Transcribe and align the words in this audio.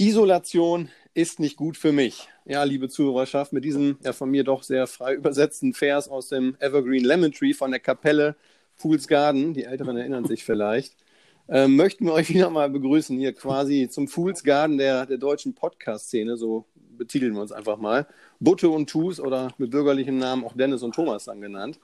Isolation 0.00 0.90
ist 1.12 1.40
nicht 1.40 1.56
gut 1.56 1.76
für 1.76 1.90
mich. 1.90 2.28
Ja, 2.44 2.62
liebe 2.62 2.88
Zuhörerschaft, 2.88 3.52
mit 3.52 3.64
diesem 3.64 3.98
ja 4.04 4.12
von 4.12 4.30
mir 4.30 4.44
doch 4.44 4.62
sehr 4.62 4.86
frei 4.86 5.14
übersetzten 5.14 5.74
Vers 5.74 6.08
aus 6.08 6.28
dem 6.28 6.56
Evergreen 6.60 7.04
Lemon 7.04 7.32
Tree 7.32 7.52
von 7.52 7.72
der 7.72 7.80
Kapelle 7.80 8.36
Fools 8.76 9.08
Garden, 9.08 9.54
die 9.54 9.64
Älteren 9.64 9.96
erinnern 9.96 10.24
sich 10.24 10.44
vielleicht, 10.44 10.94
äh, 11.48 11.66
möchten 11.66 12.06
wir 12.06 12.12
euch 12.12 12.28
wieder 12.28 12.48
mal 12.48 12.70
begrüßen 12.70 13.18
hier 13.18 13.32
quasi 13.32 13.88
zum 13.90 14.06
Fools 14.06 14.44
Garden 14.44 14.78
der, 14.78 15.04
der 15.04 15.18
deutschen 15.18 15.54
Podcast-Szene, 15.56 16.36
so 16.36 16.64
betiteln 16.96 17.34
wir 17.34 17.40
uns 17.40 17.50
einfach 17.50 17.78
mal. 17.78 18.06
Butte 18.38 18.68
und 18.68 18.88
Tus 18.88 19.18
oder 19.18 19.52
mit 19.58 19.72
bürgerlichem 19.72 20.16
Namen 20.16 20.44
auch 20.44 20.56
Dennis 20.56 20.84
und 20.84 20.94
Thomas 20.94 21.24
dann 21.24 21.40
genannt. 21.40 21.80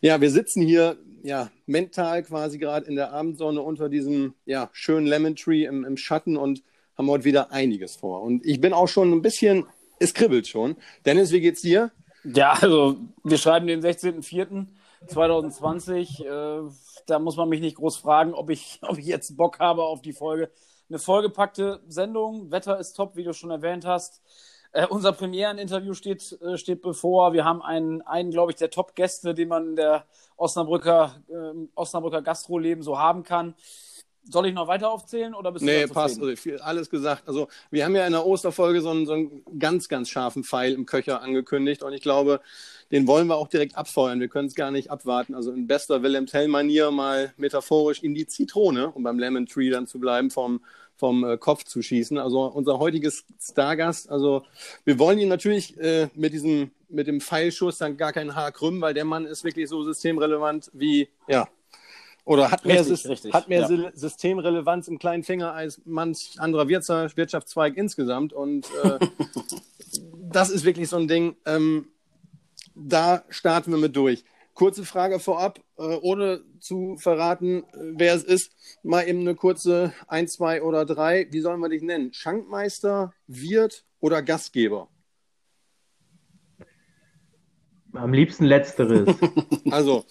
Ja, 0.00 0.20
wir 0.20 0.32
sitzen 0.32 0.62
hier 0.62 0.96
ja 1.22 1.48
mental 1.66 2.24
quasi 2.24 2.58
gerade 2.58 2.86
in 2.86 2.96
der 2.96 3.12
Abendsonne 3.12 3.62
unter 3.62 3.88
diesem 3.88 4.34
ja, 4.46 4.68
schönen 4.72 5.06
Lemon 5.06 5.36
Tree 5.36 5.64
im, 5.64 5.84
im 5.84 5.96
Schatten 5.96 6.36
und 6.36 6.64
haben 7.02 7.10
heute 7.10 7.24
wieder 7.24 7.50
einiges 7.50 7.96
vor. 7.96 8.22
Und 8.22 8.46
ich 8.46 8.60
bin 8.60 8.72
auch 8.72 8.86
schon 8.86 9.10
ein 9.12 9.22
bisschen, 9.22 9.66
es 9.98 10.14
kribbelt 10.14 10.46
schon. 10.46 10.76
Dennis, 11.04 11.32
wie 11.32 11.40
geht's 11.40 11.62
dir? 11.62 11.90
Ja, 12.24 12.52
also 12.60 12.94
wir 13.24 13.38
schreiben 13.38 13.66
den 13.66 13.82
16.04.2020. 13.82 16.24
Äh, 16.24 16.70
da 17.06 17.18
muss 17.18 17.36
man 17.36 17.48
mich 17.48 17.60
nicht 17.60 17.74
groß 17.76 17.96
fragen, 17.96 18.34
ob 18.34 18.50
ich, 18.50 18.78
ob 18.82 18.98
ich 18.98 19.06
jetzt 19.06 19.36
Bock 19.36 19.58
habe 19.58 19.82
auf 19.82 20.00
die 20.02 20.12
Folge. 20.12 20.48
Eine 20.88 21.00
vollgepackte 21.00 21.80
Sendung. 21.88 22.52
Wetter 22.52 22.78
ist 22.78 22.92
top, 22.92 23.16
wie 23.16 23.24
du 23.24 23.34
schon 23.34 23.50
erwähnt 23.50 23.84
hast. 23.84 24.22
Äh, 24.70 24.86
unser 24.86 25.10
Premiereninterview 25.12 25.94
steht, 25.94 26.38
äh, 26.40 26.56
steht 26.56 26.82
bevor. 26.82 27.32
Wir 27.32 27.44
haben 27.44 27.62
einen, 27.62 28.02
einen 28.02 28.30
glaube 28.30 28.52
ich, 28.52 28.58
der 28.58 28.70
Top-Gäste, 28.70 29.34
den 29.34 29.48
man 29.48 29.70
in 29.70 29.76
der 29.76 30.04
Osnabrücker, 30.36 31.16
äh, 31.28 31.66
Osnabrücker 31.74 32.22
Gastroleben 32.22 32.84
so 32.84 32.96
haben 32.98 33.24
kann. 33.24 33.56
Soll 34.28 34.46
ich 34.46 34.54
noch 34.54 34.68
weiter 34.68 34.90
aufzählen 34.90 35.34
oder 35.34 35.50
bist 35.50 35.64
nee, 35.64 35.86
du 35.86 35.92
passt. 35.92 36.20
Also, 36.22 36.62
alles 36.62 36.88
gesagt. 36.90 37.24
Also 37.26 37.48
wir 37.70 37.84
haben 37.84 37.96
ja 37.96 38.06
in 38.06 38.12
der 38.12 38.24
Osterfolge 38.24 38.80
so 38.80 38.90
einen, 38.90 39.06
so 39.06 39.14
einen 39.14 39.42
ganz, 39.58 39.88
ganz 39.88 40.08
scharfen 40.08 40.44
Pfeil 40.44 40.72
im 40.74 40.86
Köcher 40.86 41.22
angekündigt 41.22 41.82
und 41.82 41.92
ich 41.92 42.02
glaube, 42.02 42.40
den 42.92 43.06
wollen 43.06 43.26
wir 43.26 43.36
auch 43.36 43.48
direkt 43.48 43.76
abfeuern. 43.76 44.20
Wir 44.20 44.28
können 44.28 44.48
es 44.48 44.54
gar 44.54 44.70
nicht 44.70 44.90
abwarten. 44.90 45.34
Also 45.34 45.50
in 45.50 45.66
bester 45.66 46.02
Wilhelm 46.02 46.26
Tell-Manier 46.26 46.90
mal 46.90 47.32
metaphorisch 47.38 48.02
in 48.02 48.14
die 48.14 48.26
Zitrone, 48.26 48.90
um 48.90 49.02
beim 49.02 49.18
Lemon 49.18 49.46
Tree 49.46 49.70
dann 49.70 49.86
zu 49.86 49.98
bleiben, 49.98 50.30
vom, 50.30 50.60
vom 50.94 51.24
äh, 51.24 51.38
Kopf 51.38 51.64
zu 51.64 51.80
schießen. 51.82 52.18
Also 52.18 52.44
unser 52.44 52.78
heutiges 52.78 53.24
Stargast, 53.40 54.10
also 54.10 54.44
wir 54.84 54.98
wollen 54.98 55.18
ihn 55.18 55.28
natürlich 55.28 55.76
äh, 55.78 56.08
mit 56.14 56.34
diesem, 56.34 56.70
mit 56.90 57.06
dem 57.06 57.20
Pfeilschuss 57.22 57.78
dann 57.78 57.96
gar 57.96 58.12
kein 58.12 58.36
Haar 58.36 58.52
krümmen, 58.52 58.82
weil 58.82 58.94
der 58.94 59.06
Mann 59.06 59.24
ist 59.24 59.42
wirklich 59.42 59.68
so 59.68 59.82
systemrelevant 59.82 60.70
wie, 60.74 61.08
ja, 61.26 61.48
oder 62.24 62.50
hat 62.50 62.64
mehr, 62.64 62.80
richtig, 62.80 63.08
richtig, 63.08 63.32
hat 63.32 63.48
mehr 63.48 63.68
ja. 63.68 63.90
Systemrelevanz 63.94 64.88
im 64.88 64.98
kleinen 64.98 65.24
Finger 65.24 65.54
als 65.54 65.80
manch 65.84 66.34
anderer 66.38 66.68
Wirtschaftszweig 66.68 67.76
insgesamt. 67.76 68.32
Und 68.32 68.66
äh, 68.84 68.98
das 70.30 70.50
ist 70.50 70.64
wirklich 70.64 70.88
so 70.88 70.96
ein 70.96 71.08
Ding. 71.08 71.36
Ähm, 71.46 71.88
da 72.74 73.24
starten 73.28 73.72
wir 73.72 73.78
mit 73.78 73.96
durch. 73.96 74.24
Kurze 74.54 74.84
Frage 74.84 75.18
vorab, 75.18 75.60
äh, 75.78 75.82
ohne 75.82 76.42
zu 76.60 76.96
verraten, 76.98 77.64
äh, 77.64 77.64
wer 77.96 78.14
es 78.14 78.22
ist. 78.22 78.52
Mal 78.82 79.08
eben 79.08 79.20
eine 79.20 79.34
kurze 79.34 79.92
ein, 80.06 80.28
zwei 80.28 80.62
oder 80.62 80.84
drei. 80.84 81.26
Wie 81.30 81.40
sollen 81.40 81.60
wir 81.60 81.70
dich 81.70 81.82
nennen? 81.82 82.12
Schankmeister, 82.12 83.12
Wirt 83.26 83.84
oder 83.98 84.22
Gastgeber? 84.22 84.88
Am 87.94 88.12
liebsten 88.12 88.44
letzteres. 88.44 89.08
Also, 89.70 90.04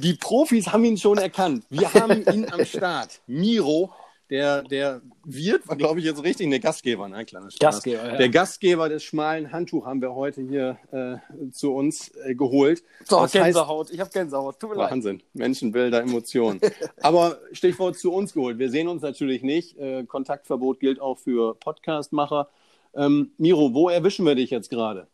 die 0.00 0.14
Profis 0.14 0.68
haben 0.68 0.84
ihn 0.84 0.96
schon 0.96 1.18
erkannt. 1.18 1.64
Wir 1.68 1.92
haben 1.92 2.24
ihn 2.32 2.46
am 2.48 2.64
Start. 2.64 3.20
Miro, 3.26 3.92
der, 4.30 4.62
der 4.62 5.02
Wirt, 5.24 5.66
war 5.68 5.76
glaube 5.76 5.98
ich 5.98 6.06
jetzt 6.06 6.22
richtig, 6.22 6.48
der 6.48 6.60
Gastgeber, 6.60 7.08
ne? 7.08 7.24
Kleiner 7.24 7.48
Gastgeber, 7.58 8.06
ja. 8.06 8.16
Der 8.16 8.28
Gastgeber 8.28 8.88
des 8.88 9.02
schmalen 9.02 9.52
Handtuch 9.52 9.84
haben 9.84 10.00
wir 10.00 10.14
heute 10.14 10.42
hier 10.42 10.78
äh, 10.92 11.50
zu 11.50 11.74
uns 11.74 12.14
äh, 12.24 12.34
geholt. 12.34 12.84
So, 13.04 13.20
das 13.20 13.32
Gänsehaut, 13.32 13.86
heißt, 13.86 13.94
ich 13.94 14.00
habe 14.00 14.10
Gänsehaut, 14.10 14.60
tut 14.60 14.70
mir 14.70 14.76
Wahnsinn, 14.76 15.16
leid. 15.16 15.26
Menschenbilder, 15.34 16.00
Emotionen. 16.02 16.60
Aber 17.02 17.38
Stichwort 17.52 17.98
zu 17.98 18.12
uns 18.12 18.32
geholt. 18.32 18.58
Wir 18.58 18.70
sehen 18.70 18.88
uns 18.88 19.02
natürlich 19.02 19.42
nicht. 19.42 19.76
Äh, 19.76 20.04
Kontaktverbot 20.04 20.78
gilt 20.78 21.00
auch 21.00 21.18
für 21.18 21.54
Podcastmacher. 21.56 22.48
Ähm, 22.94 23.32
Miro, 23.38 23.74
wo 23.74 23.88
erwischen 23.88 24.24
wir 24.24 24.36
dich 24.36 24.50
jetzt 24.50 24.70
gerade? 24.70 25.08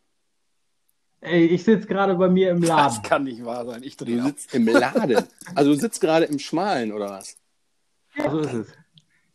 Ey, 1.21 1.45
ich 1.45 1.63
sitze 1.63 1.87
gerade 1.87 2.15
bei 2.15 2.29
mir 2.29 2.49
im 2.49 2.63
Laden. 2.63 2.83
Das 2.83 3.03
kann 3.03 3.23
nicht 3.23 3.45
wahr 3.45 3.65
sein. 3.65 3.83
Ich 3.83 3.95
du 3.95 4.05
sitzt 4.05 4.53
im 4.55 4.67
Laden. 4.67 5.23
Also 5.53 5.71
du 5.71 5.79
sitzt 5.79 6.01
gerade 6.01 6.25
im 6.25 6.39
Schmalen, 6.39 6.91
oder 6.91 7.09
was? 7.11 7.37
Ja, 8.15 8.31
so 8.31 8.39
ist 8.39 8.53
es. 8.53 8.73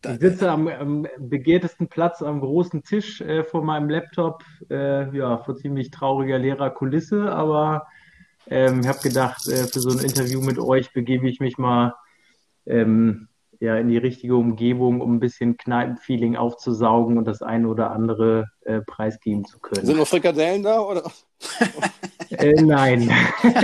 Ich 0.05 0.19
sitze 0.19 0.51
am, 0.51 0.67
am 0.67 1.07
begehrtesten 1.17 1.87
Platz 1.87 2.21
am 2.21 2.39
großen 2.39 2.83
Tisch 2.83 3.21
äh, 3.21 3.43
vor 3.43 3.63
meinem 3.63 3.89
Laptop, 3.89 4.43
äh, 4.69 5.15
ja, 5.15 5.37
vor 5.39 5.55
ziemlich 5.55 5.89
trauriger 5.89 6.37
leerer 6.37 6.69
Kulisse, 6.69 7.31
aber 7.31 7.87
ähm, 8.47 8.81
ich 8.81 8.87
habe 8.87 8.99
gedacht, 8.99 9.47
äh, 9.47 9.65
für 9.65 9.79
so 9.79 9.89
ein 9.89 10.05
Interview 10.05 10.41
mit 10.41 10.59
euch 10.59 10.93
begebe 10.93 11.27
ich 11.27 11.39
mich 11.39 11.57
mal 11.57 11.95
ähm, 12.65 13.27
ja, 13.59 13.75
in 13.77 13.87
die 13.89 13.97
richtige 13.97 14.35
Umgebung, 14.35 15.01
um 15.01 15.15
ein 15.15 15.19
bisschen 15.19 15.57
Kneipenfeeling 15.57 16.35
aufzusaugen 16.35 17.17
und 17.17 17.25
das 17.25 17.41
eine 17.41 17.67
oder 17.67 17.91
andere 17.91 18.45
äh, 18.65 18.81
preisgeben 18.81 19.45
zu 19.45 19.59
können. 19.59 19.85
Sind 19.85 19.97
noch 19.97 20.07
Frikadellen 20.07 20.63
da? 20.63 20.79
Oder? 20.79 21.03
äh, 22.29 22.61
nein. 22.61 23.03
ich 23.03 23.63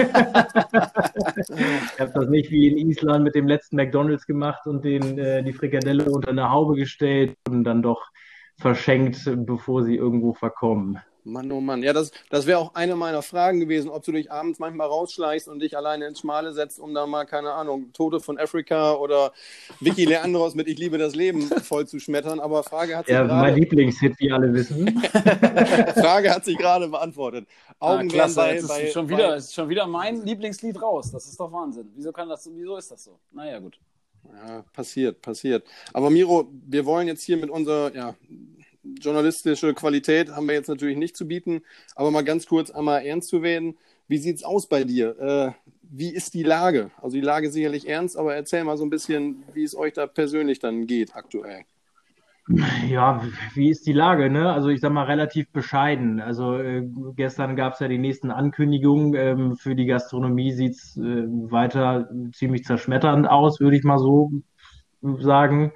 habe 2.00 2.12
das 2.14 2.30
nicht 2.30 2.50
wie 2.52 2.68
in 2.68 2.90
Island 2.90 3.24
mit 3.24 3.36
dem 3.36 3.48
letzten 3.48 3.76
McDonalds 3.76 4.26
gemacht 4.26 4.66
und 4.66 4.84
den, 4.84 5.18
äh, 5.18 5.44
die 5.44 5.54
Frikadelle 5.54 6.06
unter 6.12 6.30
eine 6.30 6.50
Haube 6.50 6.76
gestellt 6.76 7.36
und 7.48 7.64
dann 7.64 7.82
doch 7.82 8.10
verschenkt, 8.58 9.30
bevor 9.46 9.84
sie 9.84 9.96
irgendwo 9.96 10.34
verkommen. 10.34 11.00
Mann, 11.26 11.52
oh 11.52 11.62
Mann. 11.62 11.84
Ja, 11.84 11.94
das, 11.94 12.12
das 12.30 12.46
wäre 12.46 12.60
auch 12.60 12.76
eine 12.76 12.96
meiner 12.96 13.22
Fragen 13.22 13.60
gewesen, 13.60 13.90
ob 13.90 14.04
du 14.04 14.12
dich 14.12 14.32
abends 14.32 14.60
manchmal 14.60 14.88
rausschleichst 14.88 15.48
und 15.48 15.60
dich 15.60 15.78
alleine 15.78 16.08
ins 16.08 16.20
Schmale 16.20 16.54
setzt, 16.54 16.80
um 16.80 16.94
da 16.94 17.06
mal, 17.08 17.26
keine 17.26 17.52
Ahnung, 17.52 17.94
Tote 17.94 18.20
von 18.20 18.38
Afrika 18.38 18.96
oder 18.96 19.32
Vicky 19.80 20.06
Leandros 20.06 20.56
mit 20.56 20.68
Ich 20.68 20.78
liebe 20.78 20.98
das 20.98 21.16
Leben 21.16 21.42
voll 21.64 21.88
zu 21.88 22.00
schmettern. 22.00 22.40
Aber 22.40 22.64
Frage 22.64 22.98
hat 22.98 23.06
sich 23.06 23.14
ja, 23.14 23.24
gerade... 23.24 23.42
mein 23.42 23.56
Lieblingshit, 23.56 24.20
wie 24.20 24.32
alle 24.32 24.54
wissen. 24.54 25.02
Frage 25.96 26.32
hat 26.32 26.46
sich 26.46 26.58
gerade 26.58 26.88
beantwortet. 26.88 27.48
Augen 27.80 28.10
ah, 28.10 28.14
klasse, 28.14 28.36
bei, 28.36 28.62
bei, 28.62 28.84
ist, 28.84 28.94
schon 28.94 29.10
wieder, 29.10 29.30
bei... 29.30 29.36
ist 29.38 29.54
schon 29.54 29.70
wieder 29.70 29.88
mein 29.88 30.26
Lieblingslied 30.26 30.82
raus. 30.82 31.12
Das 31.12 31.26
ist 31.26 31.40
doch 31.40 31.52
Wahnsinn. 31.52 31.90
Wieso, 31.96 32.12
kann 32.12 32.30
das, 32.30 32.50
wieso 32.54 32.78
ist 32.78 32.92
das 32.92 33.04
so? 33.04 33.20
Naja, 33.32 33.60
gut. 33.60 33.80
Ja, 34.32 34.64
passiert, 34.74 35.22
passiert. 35.22 35.68
Aber 35.92 36.10
Miro, 36.10 36.48
wir 36.66 36.86
wollen 36.86 37.08
jetzt 37.08 37.24
hier 37.24 37.38
mit 37.38 37.50
unserer 37.50 37.94
ja, 37.94 38.16
journalistische 39.04 39.74
Qualität 39.74 40.32
haben 40.32 40.48
wir 40.48 40.56
jetzt 40.56 40.70
natürlich 40.70 40.98
nicht 40.98 41.16
zu 41.18 41.28
bieten, 41.28 41.62
aber 41.96 42.12
mal 42.12 42.24
ganz 42.24 42.48
kurz 42.48 42.72
einmal 42.72 43.06
ernst 43.06 43.30
zu 43.30 43.42
werden. 43.42 43.78
Wie 44.08 44.18
sieht 44.18 44.38
es 44.38 44.44
aus 44.44 44.68
bei 44.68 44.84
dir? 44.84 45.20
Äh, 45.20 45.52
wie 45.82 46.14
ist 46.14 46.34
die 46.34 46.44
Lage? 46.44 46.92
Also 47.02 47.16
die 47.16 47.22
Lage 47.22 47.52
sicherlich 47.52 47.88
ernst, 47.88 48.18
aber 48.18 48.36
erzähl 48.36 48.64
mal 48.64 48.78
so 48.78 48.84
ein 48.84 48.90
bisschen, 48.90 49.44
wie 49.54 49.64
es 49.64 49.76
euch 49.76 49.94
da 49.94 50.08
persönlich 50.08 50.60
dann 50.60 50.88
geht 50.88 51.16
aktuell. 51.16 51.66
Ja, 52.90 53.22
wie 53.54 53.70
ist 53.70 53.88
die 53.88 53.94
Lage? 53.94 54.30
Ne? 54.30 54.52
Also 54.52 54.68
ich 54.68 54.82
sag 54.82 54.92
mal 54.92 55.06
relativ 55.06 55.50
bescheiden. 55.52 56.20
Also 56.20 56.58
äh, 56.58 56.84
gestern 57.16 57.56
gab 57.56 57.74
es 57.74 57.80
ja 57.80 57.88
die 57.88 57.98
nächsten 57.98 58.32
Ankündigungen. 58.32 59.14
Ähm, 59.16 59.56
für 59.56 59.76
die 59.76 59.86
Gastronomie 59.86 60.52
sieht 60.52 60.74
es 60.74 60.98
äh, 60.98 61.24
weiter 61.28 62.10
ziemlich 62.34 62.66
zerschmetternd 62.66 63.30
aus, 63.30 63.62
würde 63.62 63.78
ich 63.78 63.84
mal 63.84 63.98
so 63.98 64.32
sagen. 65.20 65.72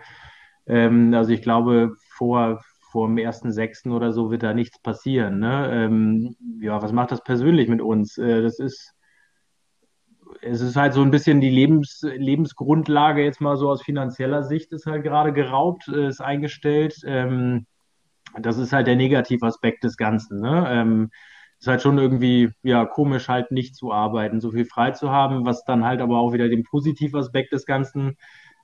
Ähm, 0.65 1.13
also 1.13 1.31
ich 1.31 1.41
glaube, 1.41 1.95
vor 2.09 2.61
vor 2.91 3.07
dem 3.07 3.17
ersten 3.17 3.51
Sechsten 3.51 3.91
oder 3.91 4.11
so 4.11 4.31
wird 4.31 4.43
da 4.43 4.53
nichts 4.53 4.79
passieren. 4.79 5.39
Ne? 5.39 5.69
Ähm, 5.71 6.35
ja, 6.61 6.81
was 6.81 6.91
macht 6.91 7.11
das 7.11 7.23
persönlich 7.23 7.67
mit 7.67 7.81
uns? 7.81 8.17
Äh, 8.17 8.41
das 8.41 8.59
ist, 8.59 8.93
es 10.41 10.61
ist 10.61 10.75
halt 10.75 10.93
so 10.93 11.01
ein 11.01 11.11
bisschen 11.11 11.41
die 11.41 11.49
Lebens, 11.49 12.01
Lebensgrundlage 12.03 13.23
jetzt 13.23 13.41
mal 13.41 13.57
so 13.57 13.69
aus 13.69 13.81
finanzieller 13.81 14.43
Sicht 14.43 14.71
ist 14.71 14.85
halt 14.85 15.03
gerade 15.03 15.33
geraubt, 15.33 15.87
äh, 15.87 16.07
ist 16.07 16.21
eingestellt. 16.21 17.01
Ähm, 17.05 17.65
das 18.39 18.57
ist 18.57 18.73
halt 18.73 18.87
der 18.87 18.95
Negativaspekt 18.95 19.83
des 19.83 19.97
Ganzen. 19.97 20.41
Ne? 20.41 20.65
Ähm, 20.69 21.09
ist 21.59 21.67
halt 21.67 21.81
schon 21.81 21.97
irgendwie 21.97 22.51
ja 22.61 22.85
komisch 22.85 23.29
halt 23.29 23.51
nicht 23.51 23.75
zu 23.75 23.91
arbeiten, 23.91 24.39
so 24.39 24.51
viel 24.51 24.65
frei 24.65 24.91
zu 24.91 25.11
haben, 25.11 25.45
was 25.45 25.63
dann 25.65 25.85
halt 25.85 26.01
aber 26.01 26.19
auch 26.19 26.33
wieder 26.33 26.49
den 26.49 26.63
Positivaspekt 26.63 27.51
des 27.51 27.65
Ganzen 27.65 28.17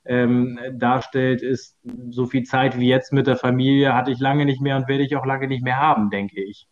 ähm, 0.04 0.58
darstellt, 0.74 1.42
ist 1.42 1.76
so 2.10 2.26
viel 2.26 2.44
Zeit 2.44 2.78
wie 2.78 2.88
jetzt 2.88 3.12
mit 3.12 3.26
der 3.26 3.36
Familie 3.36 3.94
hatte 3.94 4.10
ich 4.10 4.20
lange 4.20 4.44
nicht 4.44 4.60
mehr 4.60 4.76
und 4.76 4.88
werde 4.88 5.04
ich 5.04 5.16
auch 5.16 5.26
lange 5.26 5.48
nicht 5.48 5.64
mehr 5.64 5.78
haben, 5.78 6.10
denke 6.10 6.42
ich. 6.42 6.68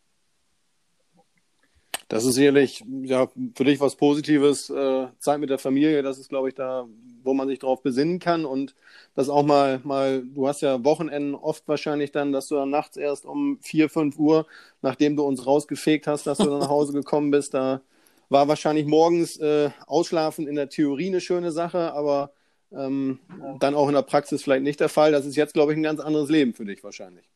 Das 2.13 2.27
ist 2.27 2.35
sicherlich 2.35 2.85
ja, 3.05 3.27
für 3.55 3.65
dich 3.65 3.81
was 3.81 3.97
Positives. 3.97 4.69
Äh, 4.69 5.07
Zeit 5.19 5.41
mit 5.41 5.49
der 5.49 5.57
Familie, 5.57 6.03
das 6.03 6.19
ist, 6.19 6.29
glaube 6.29 6.51
ich, 6.51 6.55
da, 6.55 6.87
wo 7.23 7.33
man 7.33 7.49
sich 7.49 7.59
drauf 7.59 7.83
besinnen 7.83 8.19
kann. 8.19 8.45
Und 8.45 8.75
das 9.15 9.31
auch 9.31 9.43
mal, 9.43 9.81
mal, 9.83 10.23
du 10.23 10.47
hast 10.47 10.61
ja 10.61 10.85
Wochenenden 10.85 11.35
oft 11.35 11.67
wahrscheinlich 11.69 12.13
dann, 12.13 12.31
dass 12.31 12.49
du 12.49 12.57
dann 12.57 12.69
nachts 12.69 12.99
erst 12.99 13.25
um 13.25 13.59
4, 13.63 13.89
5 13.89 14.19
Uhr, 14.19 14.47
nachdem 14.83 15.17
du 15.17 15.23
uns 15.23 15.47
rausgefegt 15.47 16.07
hast, 16.07 16.27
dass 16.27 16.37
du 16.37 16.45
dann 16.45 16.59
nach 16.59 16.69
Hause 16.69 16.93
gekommen 16.93 17.31
bist, 17.31 17.55
da 17.55 17.81
war 18.29 18.47
wahrscheinlich 18.47 18.85
morgens 18.85 19.39
äh, 19.39 19.71
Ausschlafen 19.87 20.47
in 20.47 20.57
der 20.57 20.69
Theorie 20.69 21.09
eine 21.09 21.23
schöne 21.23 21.51
Sache, 21.51 21.95
aber 21.95 22.33
ähm, 22.77 23.19
dann 23.59 23.75
auch 23.75 23.89
in 23.89 23.95
der 23.95 24.03
Praxis 24.03 24.43
vielleicht 24.43 24.63
nicht 24.63 24.81
der 24.81 24.89
Fall. 24.89 25.13
Das 25.13 25.27
ist 25.27 25.37
jetzt, 25.37 25.55
glaube 25.55 25.73
ich, 25.73 25.79
ein 25.79 25.83
ganz 25.83 26.01
anderes 26.01 26.31
Leben 26.31 26.55
für 26.55 26.65
dich 26.65 26.83
wahrscheinlich. 26.83 27.29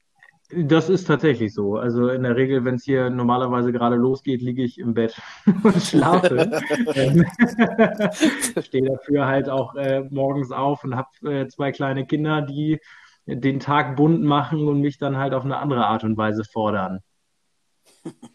Das 0.48 0.88
ist 0.88 1.06
tatsächlich 1.06 1.52
so. 1.52 1.76
Also 1.76 2.08
in 2.08 2.22
der 2.22 2.36
Regel, 2.36 2.64
wenn 2.64 2.76
es 2.76 2.84
hier 2.84 3.10
normalerweise 3.10 3.72
gerade 3.72 3.96
losgeht, 3.96 4.40
liege 4.42 4.62
ich 4.62 4.78
im 4.78 4.94
Bett 4.94 5.20
und 5.62 5.82
schlafe. 5.82 6.50
Ähm, 6.94 7.26
Stehe 8.62 8.84
dafür 8.84 9.26
halt 9.26 9.48
auch 9.48 9.74
äh, 9.74 10.02
morgens 10.10 10.52
auf 10.52 10.84
und 10.84 10.94
habe 10.94 11.08
äh, 11.24 11.48
zwei 11.48 11.72
kleine 11.72 12.06
Kinder, 12.06 12.42
die 12.42 12.78
den 13.26 13.58
Tag 13.58 13.96
bunt 13.96 14.22
machen 14.22 14.68
und 14.68 14.80
mich 14.80 14.98
dann 14.98 15.16
halt 15.16 15.34
auf 15.34 15.44
eine 15.44 15.56
andere 15.58 15.86
Art 15.86 16.04
und 16.04 16.16
Weise 16.16 16.44
fordern. 16.44 17.00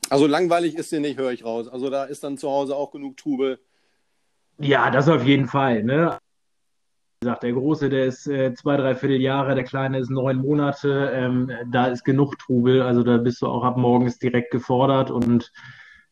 Also 0.10 0.28
langweilig 0.28 0.76
ist 0.76 0.92
dir 0.92 1.00
nicht, 1.00 1.18
höre 1.18 1.32
ich 1.32 1.46
raus. 1.46 1.70
Also 1.70 1.90
da 1.90 2.04
ist 2.04 2.24
dann 2.26 2.38
zu 2.38 2.50
Hause 2.50 2.76
auch 2.76 2.92
genug 2.92 3.16
Trubel. 3.16 3.60
Ja, 4.58 4.92
das 4.92 5.08
auf 5.08 5.24
jeden 5.24 5.48
Fall. 5.48 5.84
Ne? 5.84 6.18
Gesagt, 7.24 7.44
der 7.44 7.54
Große, 7.54 7.90
der 7.92 8.06
ist 8.08 8.26
äh, 8.26 8.52
zwei, 8.56 8.78
dreiviertel 8.78 9.22
Jahre, 9.22 9.54
der 9.54 9.64
Kleine 9.64 10.00
ist 10.00 10.10
neun 10.10 10.38
Monate. 10.38 11.12
Ähm, 11.14 11.52
da 11.72 11.86
ist 11.86 12.04
genug 12.04 12.40
Trubel. 12.40 12.82
Also 12.82 13.04
da 13.04 13.18
bist 13.18 13.44
du 13.44 13.46
auch 13.46 13.64
ab 13.64 13.78
morgens 13.78 14.18
direkt 14.18 14.50
gefordert 14.50 15.12
und 15.12 15.52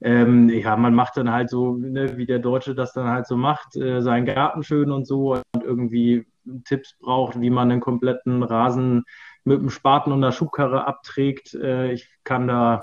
ähm, 0.01 0.49
ja, 0.49 0.77
man 0.77 0.93
macht 0.93 1.17
dann 1.17 1.31
halt 1.31 1.49
so, 1.49 1.73
ne, 1.73 2.15
wie 2.17 2.27
der 2.27 2.37
Deutsche 2.37 2.75
das 2.75 2.93
dann 2.93 3.07
halt 3.07 3.25
so 3.25 3.37
macht, 3.37 3.75
äh, 3.75 4.01
seinen 4.01 4.27
Garten 4.27 4.61
schön 4.61 4.91
und 4.91 5.07
so 5.07 5.31
und 5.33 5.63
irgendwie 5.63 6.27
Tipps 6.65 6.95
braucht, 6.99 7.41
wie 7.41 7.49
man 7.49 7.71
einen 7.71 7.81
kompletten 7.81 8.43
Rasen 8.43 9.03
mit 9.45 9.59
dem 9.61 9.71
Spaten 9.71 10.11
und 10.11 10.21
der 10.21 10.31
Schubkarre 10.31 10.85
abträgt. 10.85 11.55
Äh, 11.55 11.91
ich 11.91 12.07
kann 12.23 12.47
da 12.47 12.81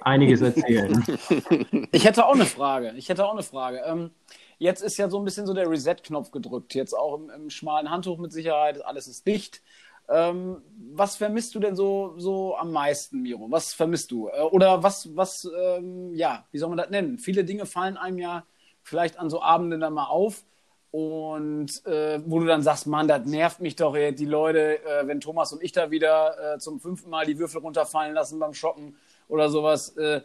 einiges 0.00 0.40
erzählen. 0.40 1.02
Ich 1.90 2.04
hätte 2.04 2.26
auch 2.26 2.34
eine 2.36 2.44
Frage. 2.44 2.92
Ich 2.96 3.08
hätte 3.08 3.24
auch 3.24 3.32
eine 3.32 3.42
Frage. 3.42 3.80
Ähm, 3.84 4.12
jetzt 4.60 4.82
ist 4.82 4.98
ja 4.98 5.08
so 5.08 5.18
ein 5.18 5.24
bisschen 5.24 5.46
so 5.46 5.54
der 5.54 5.68
Reset-Knopf 5.68 6.30
gedrückt. 6.30 6.74
Jetzt 6.74 6.96
auch 6.96 7.18
im, 7.18 7.30
im, 7.30 7.50
schmalen 7.50 7.90
Handtuch 7.90 8.18
mit 8.18 8.30
Sicherheit. 8.30 8.84
Alles 8.84 9.08
ist 9.08 9.26
dicht. 9.26 9.62
Ähm, 10.08 10.62
was 10.92 11.16
vermisst 11.16 11.54
du 11.54 11.60
denn 11.60 11.74
so, 11.74 12.14
so 12.18 12.56
am 12.56 12.70
meisten, 12.70 13.22
Miro? 13.22 13.50
Was 13.50 13.72
vermisst 13.72 14.10
du? 14.10 14.28
Äh, 14.28 14.42
oder 14.42 14.82
was, 14.82 15.16
was, 15.16 15.50
ähm, 15.58 16.14
ja, 16.14 16.44
wie 16.52 16.58
soll 16.58 16.68
man 16.68 16.78
das 16.78 16.90
nennen? 16.90 17.18
Viele 17.18 17.44
Dinge 17.44 17.64
fallen 17.64 17.96
einem 17.96 18.18
ja 18.18 18.44
vielleicht 18.82 19.18
an 19.18 19.30
so 19.30 19.42
Abenden 19.42 19.80
dann 19.80 19.94
mal 19.94 20.06
auf. 20.06 20.44
Und 20.90 21.86
äh, 21.86 22.20
wo 22.26 22.40
du 22.40 22.46
dann 22.46 22.62
sagst, 22.62 22.86
Mann, 22.86 23.08
das 23.08 23.24
nervt 23.24 23.60
mich 23.60 23.76
doch, 23.76 23.94
ey, 23.94 24.14
die 24.14 24.26
Leute, 24.26 24.84
äh, 24.84 25.06
wenn 25.06 25.20
Thomas 25.20 25.52
und 25.52 25.62
ich 25.62 25.72
da 25.72 25.90
wieder 25.90 26.54
äh, 26.54 26.58
zum 26.58 26.80
fünften 26.80 27.08
Mal 27.08 27.24
die 27.24 27.38
Würfel 27.38 27.60
runterfallen 27.60 28.12
lassen 28.12 28.40
beim 28.40 28.52
Shoppen 28.52 28.96
oder 29.28 29.48
sowas. 29.48 29.96
Äh, 29.96 30.20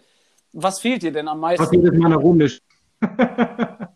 was 0.52 0.80
fehlt 0.80 1.04
dir 1.04 1.12
denn 1.12 1.28
am 1.28 1.40
meisten? 1.40 1.64
Was 1.64 1.72
jedes 1.72 1.94
Mal 1.94 2.14
Runde. 2.14 2.52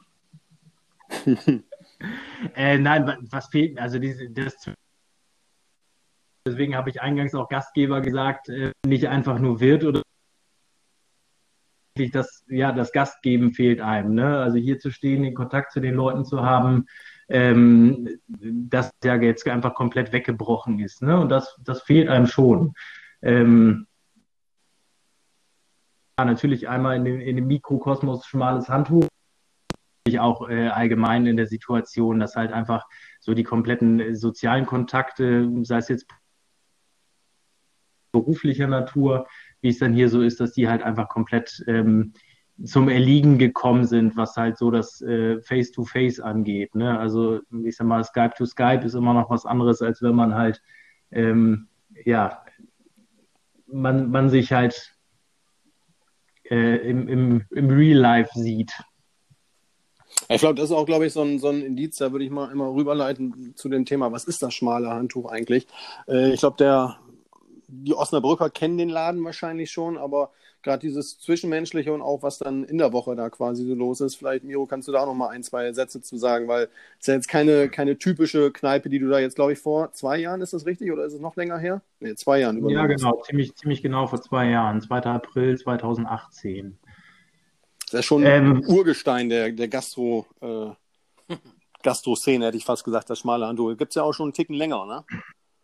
äh, 2.56 2.78
nein, 2.78 3.28
was 3.30 3.48
fehlt, 3.48 3.78
also 3.80 4.00
diese, 4.00 4.30
das, 4.30 4.72
deswegen 6.46 6.76
habe 6.76 6.90
ich 6.90 7.02
eingangs 7.02 7.36
auch 7.36 7.50
Gastgeber 7.50 8.02
gesagt, 8.02 8.50
äh, 8.50 8.72
nicht 8.86 9.08
einfach 9.08 9.40
nur 9.40 9.60
Wirt 9.60 9.84
oder 9.84 10.02
das, 12.12 12.46
ja, 12.48 12.72
das 12.72 12.94
Gastgeben 12.94 13.54
fehlt 13.54 13.82
einem. 13.82 14.14
Ne? 14.14 14.40
Also 14.40 14.58
hier 14.58 14.80
zu 14.80 14.90
stehen, 14.90 15.24
den 15.24 15.34
Kontakt 15.34 15.74
zu 15.74 15.82
den 15.82 15.96
Leuten 15.96 16.24
zu 16.24 16.44
haben, 16.44 16.86
ähm, 17.28 18.20
das 18.28 18.90
ja 19.04 19.16
jetzt 19.16 19.46
einfach 19.48 19.74
komplett 19.74 20.14
weggebrochen 20.14 20.80
ist. 20.80 21.02
Ne? 21.02 21.20
Und 21.20 21.30
das, 21.30 21.58
das 21.64 21.82
fehlt 21.82 22.08
einem 22.08 22.28
schon. 22.28 22.74
Ähm, 23.22 23.88
natürlich 26.18 26.70
einmal 26.70 26.96
in 26.96 27.06
dem, 27.06 27.20
in 27.20 27.36
dem 27.36 27.48
Mikrokosmos 27.48 28.26
schmales 28.26 28.70
Handtuch, 28.70 29.08
auch 30.18 30.50
äh, 30.50 30.70
allgemein 30.70 31.28
in 31.28 31.38
der 31.38 31.46
Situation, 31.46 32.20
dass 32.20 32.36
halt 32.36 32.52
einfach 32.52 32.88
so 33.20 33.36
die 33.36 33.44
kompletten 33.44 34.00
äh, 34.00 34.16
sozialen 34.16 34.66
Kontakte, 34.66 35.48
sei 35.64 35.78
es 35.78 35.90
jetzt 35.90 36.08
beruflicher 38.12 38.66
Natur, 38.66 39.28
wie 39.62 39.70
es 39.70 39.78
dann 39.78 39.94
hier 39.94 40.10
so 40.10 40.22
ist, 40.22 40.40
dass 40.40 40.54
die 40.54 40.68
halt 40.68 40.82
einfach 40.82 41.10
komplett 41.10 41.64
ähm, 41.68 42.14
zum 42.64 42.90
Erliegen 42.90 43.38
gekommen 43.38 43.86
sind, 43.86 44.18
was 44.18 44.36
halt 44.36 44.58
so 44.58 44.72
das 44.72 45.02
äh, 45.02 45.42
Face-to-Face 45.42 46.20
angeht. 46.22 46.74
Ne? 46.74 46.98
Also 46.98 47.42
ich 47.64 47.76
sag 47.76 47.86
mal, 47.86 48.04
Skype 48.04 48.34
to 48.36 48.46
Skype 48.46 48.84
ist 48.84 48.96
immer 48.96 49.14
noch 49.14 49.30
was 49.30 49.46
anderes, 49.46 49.82
als 49.82 50.02
wenn 50.02 50.16
man 50.16 50.34
halt 50.34 50.62
ähm, 51.12 51.68
ja 52.06 52.42
man, 53.72 54.10
man 54.10 54.30
sich 54.30 54.52
halt 54.52 54.96
äh, 56.50 56.78
im, 56.90 57.08
im, 57.08 57.46
im 57.52 57.70
Real 57.70 57.98
Life 57.98 58.32
sieht. 58.34 58.74
Ich 60.32 60.42
glaube, 60.42 60.56
das 60.56 60.66
ist 60.66 60.76
auch, 60.76 60.86
glaube 60.86 61.08
ich, 61.08 61.14
so 61.14 61.22
ein, 61.22 61.40
so 61.40 61.50
ein 61.50 61.62
Indiz, 61.62 61.98
da 61.98 62.12
würde 62.12 62.24
ich 62.24 62.32
mal 62.32 62.52
immer 62.52 62.72
rüberleiten 62.74 63.54
zu 63.56 63.68
dem 63.68 63.86
Thema, 63.86 64.12
was 64.12 64.26
ist 64.26 64.44
das 64.44 64.54
schmale 64.54 64.90
Handtuch 64.90 65.32
eigentlich? 65.32 65.68
Äh, 66.08 66.34
ich 66.34 66.40
glaube, 66.40 66.58
der 66.58 67.00
die 67.72 67.94
Osnabrücker 67.94 68.50
kennen 68.50 68.78
den 68.78 68.90
Laden 68.90 69.24
wahrscheinlich 69.24 69.72
schon, 69.72 69.98
aber 69.98 70.32
gerade 70.62 70.80
dieses 70.80 71.20
Zwischenmenschliche 71.20 71.94
und 71.94 72.02
auch 72.02 72.22
was 72.22 72.38
dann 72.38 72.64
in 72.64 72.78
der 72.78 72.92
Woche 72.92 73.16
da 73.16 73.30
quasi 73.30 73.66
so 73.66 73.74
los 73.76 74.02
ist. 74.02 74.16
Vielleicht, 74.16 74.44
Miro, 74.44 74.66
kannst 74.66 74.88
du 74.88 74.92
da 74.92 75.02
auch 75.02 75.06
noch 75.06 75.14
mal 75.14 75.30
ein, 75.30 75.44
zwei 75.44 75.72
Sätze 75.72 76.02
zu 76.02 76.18
sagen, 76.18 76.48
weil 76.48 76.64
es 76.64 77.02
ist 77.02 77.08
ja 77.08 77.14
jetzt 77.14 77.28
keine, 77.30 77.70
keine 77.70 77.98
typische 77.98 78.52
Kneipe, 78.52 78.90
die 78.90 79.00
du 79.00 79.08
da 79.08 79.20
jetzt, 79.20 79.36
glaube 79.36 79.54
ich, 79.54 79.60
vor 79.60 79.94
zwei 79.94 80.18
Jahren, 80.18 80.42
ist 80.42 80.54
das 80.54 80.66
richtig 80.66 80.92
oder 80.92 81.06
ist 81.06 81.14
es 81.14 81.22
noch 81.22 81.36
länger 81.36 81.58
her? 81.58 81.82
Nee, 82.00 82.16
zwei 82.16 82.40
Jahren. 82.40 82.68
Ja, 82.70 82.88
genau, 82.88 83.22
ziemlich, 83.26 83.56
ziemlich 83.56 83.82
genau 83.82 84.08
vor 84.08 84.22
zwei 84.22 84.50
Jahren, 84.50 84.82
2. 84.82 84.98
April 85.04 85.58
2018. 85.58 86.78
Das 87.90 88.02
ist 88.02 88.06
ja 88.06 88.08
schon 88.08 88.24
ähm, 88.24 88.64
Urgestein 88.68 89.30
der, 89.30 89.52
der 89.52 89.68
Gastro, 89.68 90.28
äh, 90.42 91.36
Gastro-Szene, 91.82 92.46
hätte 92.46 92.58
ich 92.58 92.66
fast 92.66 92.84
gesagt, 92.84 93.10
das 93.10 93.18
schmale 93.18 93.48
Handel. 93.48 93.76
Gibt 93.78 93.92
es 93.92 93.96
ja 93.96 94.04
auch 94.04 94.14
schon 94.14 94.26
einen 94.26 94.34
Ticken 94.34 94.54
länger, 94.54 94.86
ne? 94.86 95.04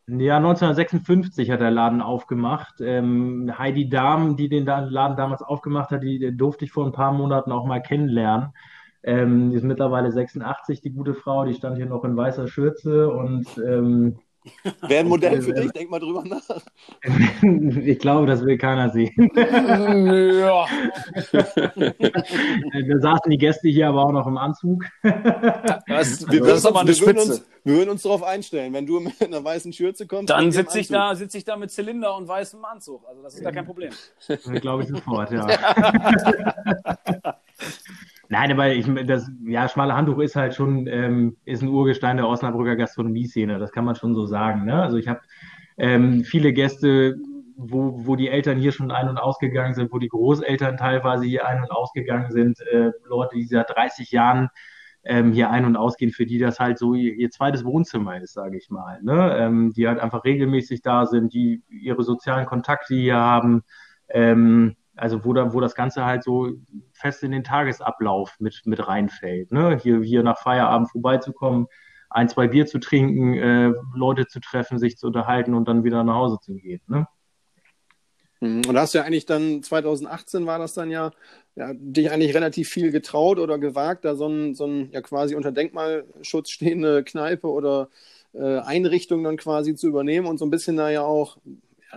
Ja, 0.07 0.37
1956 0.37 1.51
hat 1.51 1.61
der 1.61 1.69
Laden 1.69 2.01
aufgemacht. 2.01 2.81
Ähm, 2.81 3.51
Heidi 3.59 3.89
Dahm, 3.89 4.37
die 4.37 4.49
den 4.49 4.65
Laden 4.65 5.17
damals 5.17 5.43
aufgemacht 5.43 5.91
hat, 5.91 6.01
die, 6.01 6.17
die, 6.17 6.35
durfte 6.35 6.65
ich 6.65 6.71
vor 6.71 6.87
ein 6.87 6.93
paar 6.93 7.11
Monaten 7.11 7.51
auch 7.51 7.65
mal 7.65 7.79
kennenlernen. 7.79 8.53
Ähm, 9.03 9.51
die 9.51 9.57
ist 9.57 9.63
mittlerweile 9.63 10.11
86, 10.11 10.81
die 10.81 10.93
gute 10.93 11.13
Frau. 11.13 11.45
Die 11.45 11.53
stand 11.53 11.77
hier 11.77 11.85
noch 11.85 12.03
in 12.05 12.17
weißer 12.17 12.47
Schürze 12.47 13.07
und 13.11 13.45
ähm, 13.59 14.17
Wäre 14.81 15.01
ein 15.01 15.07
Modell 15.07 15.41
für 15.41 15.53
dich, 15.53 15.71
denk 15.71 15.89
mal 15.89 15.99
drüber 15.99 16.23
nach. 16.23 16.41
ich 17.85 17.99
glaube, 17.99 18.27
das 18.27 18.43
will 18.43 18.57
keiner 18.57 18.89
sehen. 18.89 19.31
ja. 19.35 20.65
da 21.75 22.99
saßen 22.99 23.31
die 23.31 23.37
Gäste 23.37 23.69
hier 23.69 23.89
aber 23.89 24.05
auch 24.05 24.11
noch 24.11 24.27
im 24.27 24.37
Anzug. 24.37 24.85
Das, 25.87 26.29
wir, 26.29 26.41
das 26.41 26.59
ist 26.59 26.65
aber 26.65 26.81
eine 26.81 26.89
wir, 26.89 27.05
würden 27.05 27.19
uns, 27.19 27.45
wir 27.63 27.75
würden 27.75 27.89
uns 27.89 28.03
darauf 28.03 28.23
einstellen, 28.23 28.73
wenn 28.73 28.85
du 28.85 28.99
mit 28.99 29.21
einer 29.21 29.43
weißen 29.43 29.73
Schürze 29.73 30.07
kommst. 30.07 30.29
Dann 30.29 30.51
sitze 30.51 30.79
ich, 30.79 30.87
da, 30.87 31.15
sitz 31.15 31.33
ich 31.35 31.43
da 31.43 31.57
mit 31.57 31.71
Zylinder 31.71 32.15
und 32.15 32.27
weißem 32.27 32.63
Anzug. 32.63 33.07
Also 33.07 33.21
das 33.23 33.35
ist 33.35 33.45
da 33.45 33.51
kein 33.51 33.65
Problem. 33.65 33.91
glaube 34.61 34.83
ich 34.83 34.89
sofort, 34.89 35.31
ja. 35.31 35.47
Nein, 38.29 38.51
aber 38.51 38.73
ich, 38.73 38.87
das 39.05 39.29
ja, 39.45 39.67
schmale 39.69 39.95
Handtuch 39.95 40.19
ist 40.19 40.35
halt 40.35 40.55
schon 40.55 40.87
ähm, 40.87 41.37
ist 41.45 41.61
ein 41.61 41.69
Urgestein 41.69 42.17
der 42.17 42.27
Osnabrücker 42.27 42.75
Gastronomie-Szene. 42.75 43.59
Das 43.59 43.71
kann 43.71 43.85
man 43.85 43.95
schon 43.95 44.15
so 44.15 44.25
sagen. 44.25 44.65
Ne? 44.65 44.81
Also 44.81 44.97
ich 44.97 45.07
habe 45.07 45.21
ähm, 45.77 46.23
viele 46.23 46.53
Gäste, 46.53 47.17
wo, 47.57 48.05
wo 48.05 48.15
die 48.15 48.29
Eltern 48.29 48.57
hier 48.57 48.71
schon 48.71 48.91
ein- 48.91 49.09
und 49.09 49.17
ausgegangen 49.17 49.73
sind, 49.73 49.91
wo 49.91 49.99
die 49.99 50.07
Großeltern 50.09 50.77
teilweise 50.77 51.25
hier 51.25 51.47
ein- 51.47 51.61
und 51.61 51.71
ausgegangen 51.71 52.31
sind, 52.31 52.59
äh, 52.61 52.91
Leute, 53.07 53.35
die 53.35 53.45
seit 53.45 53.69
30 53.69 54.11
Jahren 54.11 54.49
ähm, 55.03 55.31
hier 55.31 55.51
ein- 55.51 55.65
und 55.65 55.77
ausgehen, 55.77 56.11
für 56.11 56.25
die 56.25 56.39
das 56.39 56.59
halt 56.59 56.79
so 56.79 56.93
ihr, 56.95 57.13
ihr 57.13 57.29
zweites 57.29 57.63
Wohnzimmer 57.63 58.19
ist, 58.21 58.33
sage 58.33 58.57
ich 58.57 58.69
mal. 58.69 59.01
Ne? 59.03 59.37
Ähm, 59.37 59.73
die 59.73 59.87
halt 59.87 59.99
einfach 59.99 60.23
regelmäßig 60.23 60.81
da 60.81 61.05
sind, 61.05 61.33
die 61.33 61.61
ihre 61.69 62.03
sozialen 62.03 62.45
Kontakte 62.45 62.95
hier 62.95 63.17
haben. 63.17 63.63
Ähm, 64.09 64.75
also 64.95 65.25
wo, 65.25 65.33
da, 65.33 65.53
wo 65.53 65.59
das 65.59 65.75
Ganze 65.75 66.05
halt 66.05 66.23
so 66.23 66.51
fest 66.93 67.23
in 67.23 67.31
den 67.31 67.43
Tagesablauf 67.43 68.35
mit, 68.39 68.61
mit 68.65 68.87
reinfällt. 68.87 69.51
Ne? 69.51 69.77
Hier, 69.81 70.01
hier 70.01 70.23
nach 70.23 70.37
Feierabend 70.39 70.89
vorbeizukommen, 70.91 71.67
ein, 72.09 72.29
zwei 72.29 72.47
Bier 72.47 72.65
zu 72.65 72.79
trinken, 72.79 73.33
äh, 73.33 73.73
Leute 73.93 74.27
zu 74.27 74.39
treffen, 74.39 74.79
sich 74.79 74.97
zu 74.97 75.07
unterhalten 75.07 75.53
und 75.53 75.67
dann 75.67 75.83
wieder 75.83 76.03
nach 76.03 76.15
Hause 76.15 76.37
zu 76.41 76.53
gehen. 76.53 76.81
Ne? 76.87 77.07
Mhm. 78.39 78.61
Und 78.67 78.73
da 78.73 78.81
hast 78.81 78.93
du 78.93 78.99
ja 78.99 79.03
eigentlich 79.03 79.25
dann, 79.25 79.63
2018 79.63 80.45
war 80.45 80.59
das 80.59 80.73
dann 80.73 80.91
ja, 80.91 81.11
ja, 81.55 81.71
dich 81.73 82.11
eigentlich 82.11 82.33
relativ 82.33 82.69
viel 82.69 82.91
getraut 82.91 83.39
oder 83.39 83.57
gewagt, 83.57 84.05
da 84.05 84.15
so 84.15 84.27
ein, 84.27 84.55
so 84.55 84.65
ein 84.65 84.91
ja 84.91 85.01
quasi 85.01 85.35
unter 85.35 85.51
Denkmalschutz 85.51 86.49
stehende 86.49 87.03
Kneipe 87.03 87.47
oder 87.47 87.89
äh, 88.33 88.59
Einrichtung 88.59 89.23
dann 89.23 89.37
quasi 89.37 89.75
zu 89.75 89.87
übernehmen 89.87 90.27
und 90.27 90.37
so 90.37 90.45
ein 90.45 90.51
bisschen 90.51 90.77
da 90.77 90.89
ja 90.89 91.03
auch 91.03 91.37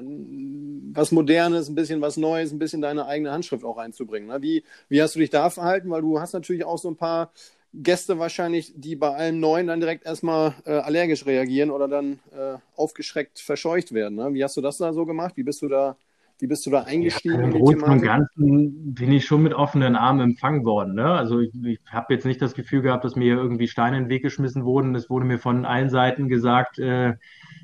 was 0.01 1.13
Modernes, 1.13 1.69
ein 1.69 1.75
bisschen 1.75 2.01
was 2.01 2.17
Neues, 2.17 2.53
ein 2.53 2.59
bisschen 2.59 2.81
deine 2.81 3.07
eigene 3.07 3.31
Handschrift 3.31 3.65
auch 3.65 3.79
einzubringen. 3.79 4.29
Ne? 4.29 4.43
Wie, 4.43 4.65
wie 4.89 5.03
hast 5.03 5.15
du 5.15 5.19
dich 5.19 5.31
da 5.31 5.51
verhalten? 5.51 5.91
Weil 5.91 6.03
du 6.03 6.21
hast 6.21 6.33
natürlich 6.33 6.65
auch 6.65 6.79
so 6.79 6.89
ein 6.89 6.97
paar 6.97 7.33
Gäste 7.75 8.19
wahrscheinlich, 8.19 8.73
die 8.77 8.97
bei 8.97 9.15
allem 9.15 9.41
Neuen 9.41 9.67
dann 9.67 9.81
direkt 9.81 10.07
erstmal 10.07 10.55
äh, 10.65 10.73
allergisch 10.73 11.27
reagieren 11.27 11.71
oder 11.71 11.87
dann 11.87 12.19
äh, 12.33 12.57
aufgeschreckt 12.77 13.41
verscheucht 13.41 13.93
werden. 13.93 14.17
Ne? 14.17 14.33
Wie 14.33 14.43
hast 14.43 14.57
du 14.57 14.61
das 14.61 14.79
da 14.79 14.93
so 14.93 15.05
gemacht? 15.05 15.37
Wie 15.37 15.43
bist 15.43 15.61
du 15.61 15.69
da 15.69 15.97
Wie 16.39 16.47
bist 16.47 16.65
du 16.65 16.71
da 16.71 16.85
eingestiegen? 16.85 17.35
Ja, 17.35 17.45
Im 17.45 17.51
Großen 17.51 17.83
und 17.83 18.01
Ganzen 18.01 18.95
bin 18.95 19.13
ich 19.13 19.27
schon 19.27 19.43
mit 19.43 19.53
offenen 19.53 19.97
Armen 19.97 20.21
empfangen 20.21 20.65
worden. 20.65 20.95
Ne? 20.95 21.05
Also 21.05 21.41
ich, 21.41 21.51
ich 21.63 21.79
habe 21.91 22.15
jetzt 22.15 22.25
nicht 22.25 22.41
das 22.41 22.55
Gefühl 22.55 22.81
gehabt, 22.81 23.05
dass 23.05 23.17
mir 23.17 23.35
irgendwie 23.35 23.69
Steine 23.69 23.99
in 23.99 24.05
den 24.05 24.11
Weg 24.11 24.23
geschmissen 24.23 24.65
wurden. 24.65 24.95
Es 24.95 25.11
wurde 25.11 25.27
mir 25.27 25.39
von 25.39 25.67
allen 25.67 25.91
Seiten 25.91 26.29
gesagt, 26.29 26.79
äh, 26.79 27.15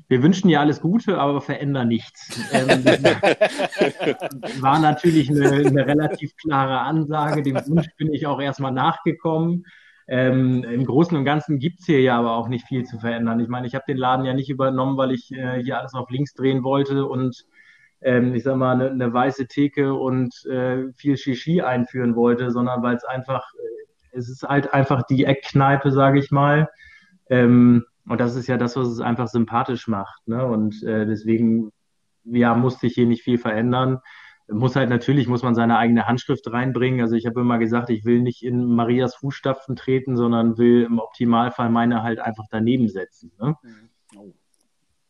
wir 0.07 0.21
wünschen 0.21 0.47
dir 0.47 0.59
alles 0.59 0.81
Gute, 0.81 1.17
aber 1.17 1.41
verändern 1.41 1.87
nichts. 1.87 2.39
Ähm, 2.53 2.83
war 4.61 4.79
natürlich 4.79 5.29
eine, 5.29 5.49
eine, 5.49 5.87
relativ 5.87 6.35
klare 6.35 6.79
Ansage. 6.81 7.41
Dem 7.41 7.55
Wunsch 7.67 7.87
bin 7.97 8.13
ich 8.13 8.27
auch 8.27 8.39
erstmal 8.39 8.71
nachgekommen. 8.71 9.65
Ähm, 10.07 10.63
Im 10.63 10.85
Großen 10.85 11.17
und 11.17 11.25
Ganzen 11.25 11.57
gibt 11.57 11.79
es 11.79 11.87
hier 11.87 12.01
ja 12.01 12.19
aber 12.19 12.35
auch 12.35 12.47
nicht 12.47 12.67
viel 12.67 12.83
zu 12.83 12.99
verändern. 12.99 13.39
Ich 13.39 13.47
meine, 13.47 13.65
ich 13.65 13.73
habe 13.73 13.85
den 13.87 13.97
Laden 13.97 14.25
ja 14.25 14.33
nicht 14.33 14.49
übernommen, 14.49 14.97
weil 14.97 15.11
ich 15.11 15.31
äh, 15.31 15.63
hier 15.63 15.79
alles 15.79 15.95
auf 15.95 16.09
links 16.11 16.33
drehen 16.35 16.63
wollte 16.63 17.07
und 17.07 17.45
ähm, 18.01 18.35
ich 18.35 18.43
sag 18.43 18.57
mal, 18.57 18.73
eine, 18.73 18.91
eine 18.91 19.11
weiße 19.11 19.47
Theke 19.47 19.95
und 19.95 20.45
äh, 20.45 20.91
viel 20.93 21.17
Shishi 21.17 21.61
einführen 21.61 22.15
wollte, 22.15 22.51
sondern 22.51 22.83
weil 22.83 22.95
es 22.95 23.03
einfach, 23.03 23.43
äh, 23.55 24.17
es 24.17 24.29
ist 24.29 24.43
halt 24.43 24.71
einfach 24.73 25.01
die 25.03 25.25
Eckkneipe, 25.25 25.91
sage 25.91 26.19
ich 26.19 26.29
mal. 26.29 26.69
Ähm, 27.29 27.85
und 28.07 28.19
das 28.19 28.35
ist 28.35 28.47
ja 28.47 28.57
das, 28.57 28.75
was 28.75 28.87
es 28.87 28.99
einfach 28.99 29.27
sympathisch 29.27 29.87
macht. 29.87 30.27
Ne? 30.27 30.45
Und 30.45 30.83
äh, 30.83 31.05
deswegen, 31.05 31.71
ja, 32.23 32.55
musste 32.55 32.87
ich 32.87 32.93
hier 32.93 33.07
nicht 33.07 33.23
viel 33.23 33.37
verändern. 33.37 33.99
Muss 34.47 34.75
halt 34.75 34.89
natürlich, 34.89 35.27
muss 35.27 35.41
man 35.41 35.55
seine 35.55 35.77
eigene 35.77 36.07
Handschrift 36.07 36.51
reinbringen. 36.51 37.01
Also 37.01 37.15
ich 37.15 37.25
habe 37.25 37.41
immer 37.41 37.57
gesagt, 37.57 37.89
ich 37.89 38.05
will 38.05 38.21
nicht 38.21 38.43
in 38.43 38.63
Marias 38.65 39.15
Fußstapfen 39.15 39.75
treten, 39.75 40.17
sondern 40.17 40.57
will 40.59 40.83
im 40.83 40.99
Optimalfall 40.99 41.71
meine 41.71 42.03
halt 42.03 42.19
einfach 42.19 42.45
daneben 42.51 42.87
setzen. 42.87 43.31
Ne? 43.39 43.55
Mhm. 43.63 44.33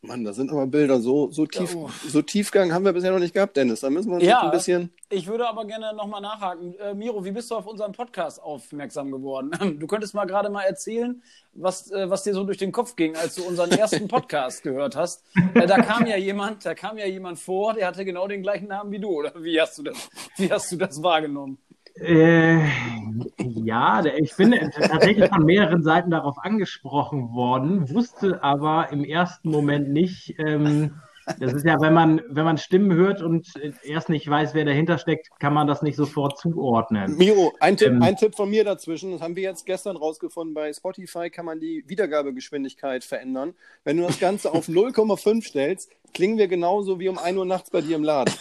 Mann, 0.07 0.23
da 0.23 0.33
sind 0.33 0.51
aber 0.51 0.67
Bilder 0.67 0.99
so, 0.99 1.31
so, 1.31 1.45
tief, 1.45 1.75
oh. 1.75 1.89
so 2.07 2.21
Tiefgang 2.21 2.73
haben 2.73 2.85
wir 2.85 2.93
bisher 2.93 3.11
noch 3.11 3.19
nicht 3.19 3.33
gehabt, 3.33 3.57
Dennis. 3.57 3.81
Da 3.81 3.89
müssen 3.89 4.09
wir 4.09 4.15
uns 4.15 4.23
ja, 4.23 4.41
ein 4.41 4.51
bisschen. 4.51 4.91
Ich 5.09 5.27
würde 5.27 5.47
aber 5.47 5.65
gerne 5.65 5.93
nochmal 5.95 6.21
nachhaken. 6.21 6.75
Äh, 6.79 6.93
Miro, 6.93 7.23
wie 7.25 7.31
bist 7.31 7.51
du 7.51 7.55
auf 7.55 7.67
unseren 7.67 7.91
Podcast 7.91 8.41
aufmerksam 8.41 9.11
geworden? 9.11 9.51
Du 9.79 9.87
könntest 9.87 10.13
mal 10.13 10.25
gerade 10.25 10.49
mal 10.49 10.63
erzählen, 10.63 11.21
was, 11.53 11.91
äh, 11.91 12.09
was 12.09 12.23
dir 12.23 12.33
so 12.33 12.43
durch 12.43 12.57
den 12.57 12.71
Kopf 12.71 12.95
ging, 12.95 13.15
als 13.15 13.35
du 13.35 13.43
unseren 13.43 13.71
ersten 13.71 14.07
Podcast 14.07 14.63
gehört 14.63 14.95
hast. 14.95 15.23
Äh, 15.53 15.67
da 15.67 15.77
kam 15.77 16.05
ja 16.05 16.17
jemand, 16.17 16.65
da 16.65 16.73
kam 16.75 16.97
ja 16.97 17.05
jemand 17.05 17.39
vor, 17.39 17.73
der 17.73 17.87
hatte 17.87 18.05
genau 18.05 18.27
den 18.27 18.41
gleichen 18.41 18.67
Namen 18.67 18.91
wie 18.91 18.99
du, 18.99 19.09
oder 19.09 19.31
wie 19.43 19.59
hast 19.59 19.77
du 19.77 19.83
das, 19.83 20.09
wie 20.37 20.51
hast 20.51 20.71
du 20.71 20.77
das 20.77 21.01
wahrgenommen? 21.03 21.57
Äh, 21.97 22.59
ja, 23.37 24.03
ich 24.03 24.35
bin 24.35 24.51
tatsächlich 24.51 25.29
von 25.29 25.45
mehreren 25.45 25.81
Seiten 25.81 26.11
darauf 26.11 26.37
angesprochen 26.39 27.33
worden, 27.33 27.89
wusste 27.89 28.43
aber 28.43 28.91
im 28.91 29.05
ersten 29.05 29.49
Moment 29.49 29.89
nicht, 29.89 30.35
ähm, 30.37 30.99
das 31.39 31.53
ist 31.53 31.65
ja, 31.65 31.79
wenn 31.79 31.93
man, 31.93 32.21
wenn 32.27 32.45
man 32.45 32.57
Stimmen 32.57 32.93
hört 32.93 33.21
und 33.21 33.51
erst 33.83 34.09
nicht 34.09 34.29
weiß, 34.29 34.53
wer 34.53 34.65
dahinter 34.65 34.97
steckt, 34.97 35.29
kann 35.39 35.53
man 35.53 35.67
das 35.67 35.81
nicht 35.81 35.95
sofort 35.95 36.37
zuordnen. 36.37 37.17
Miro, 37.17 37.53
ein 37.59 37.77
Tipp, 37.77 37.87
ähm, 37.87 38.01
ein 38.03 38.15
Tipp 38.15 38.35
von 38.35 38.49
mir 38.49 38.63
dazwischen, 38.63 39.11
das 39.11 39.21
haben 39.21 39.35
wir 39.35 39.43
jetzt 39.43 39.65
gestern 39.65 39.97
rausgefunden, 39.97 40.53
bei 40.53 40.71
Spotify 40.71 41.29
kann 41.29 41.45
man 41.45 41.59
die 41.59 41.83
Wiedergabegeschwindigkeit 41.87 43.03
verändern. 43.03 43.55
Wenn 43.83 43.97
du 43.97 44.03
das 44.03 44.19
Ganze 44.19 44.51
auf 44.51 44.67
0,5 44.69 45.43
stellst, 45.43 45.91
klingen 46.13 46.37
wir 46.37 46.47
genauso 46.47 46.99
wie 46.99 47.09
um 47.09 47.17
1 47.17 47.37
Uhr 47.37 47.45
nachts 47.45 47.69
bei 47.71 47.81
dir 47.81 47.95
im 47.95 48.03
Laden. 48.03 48.33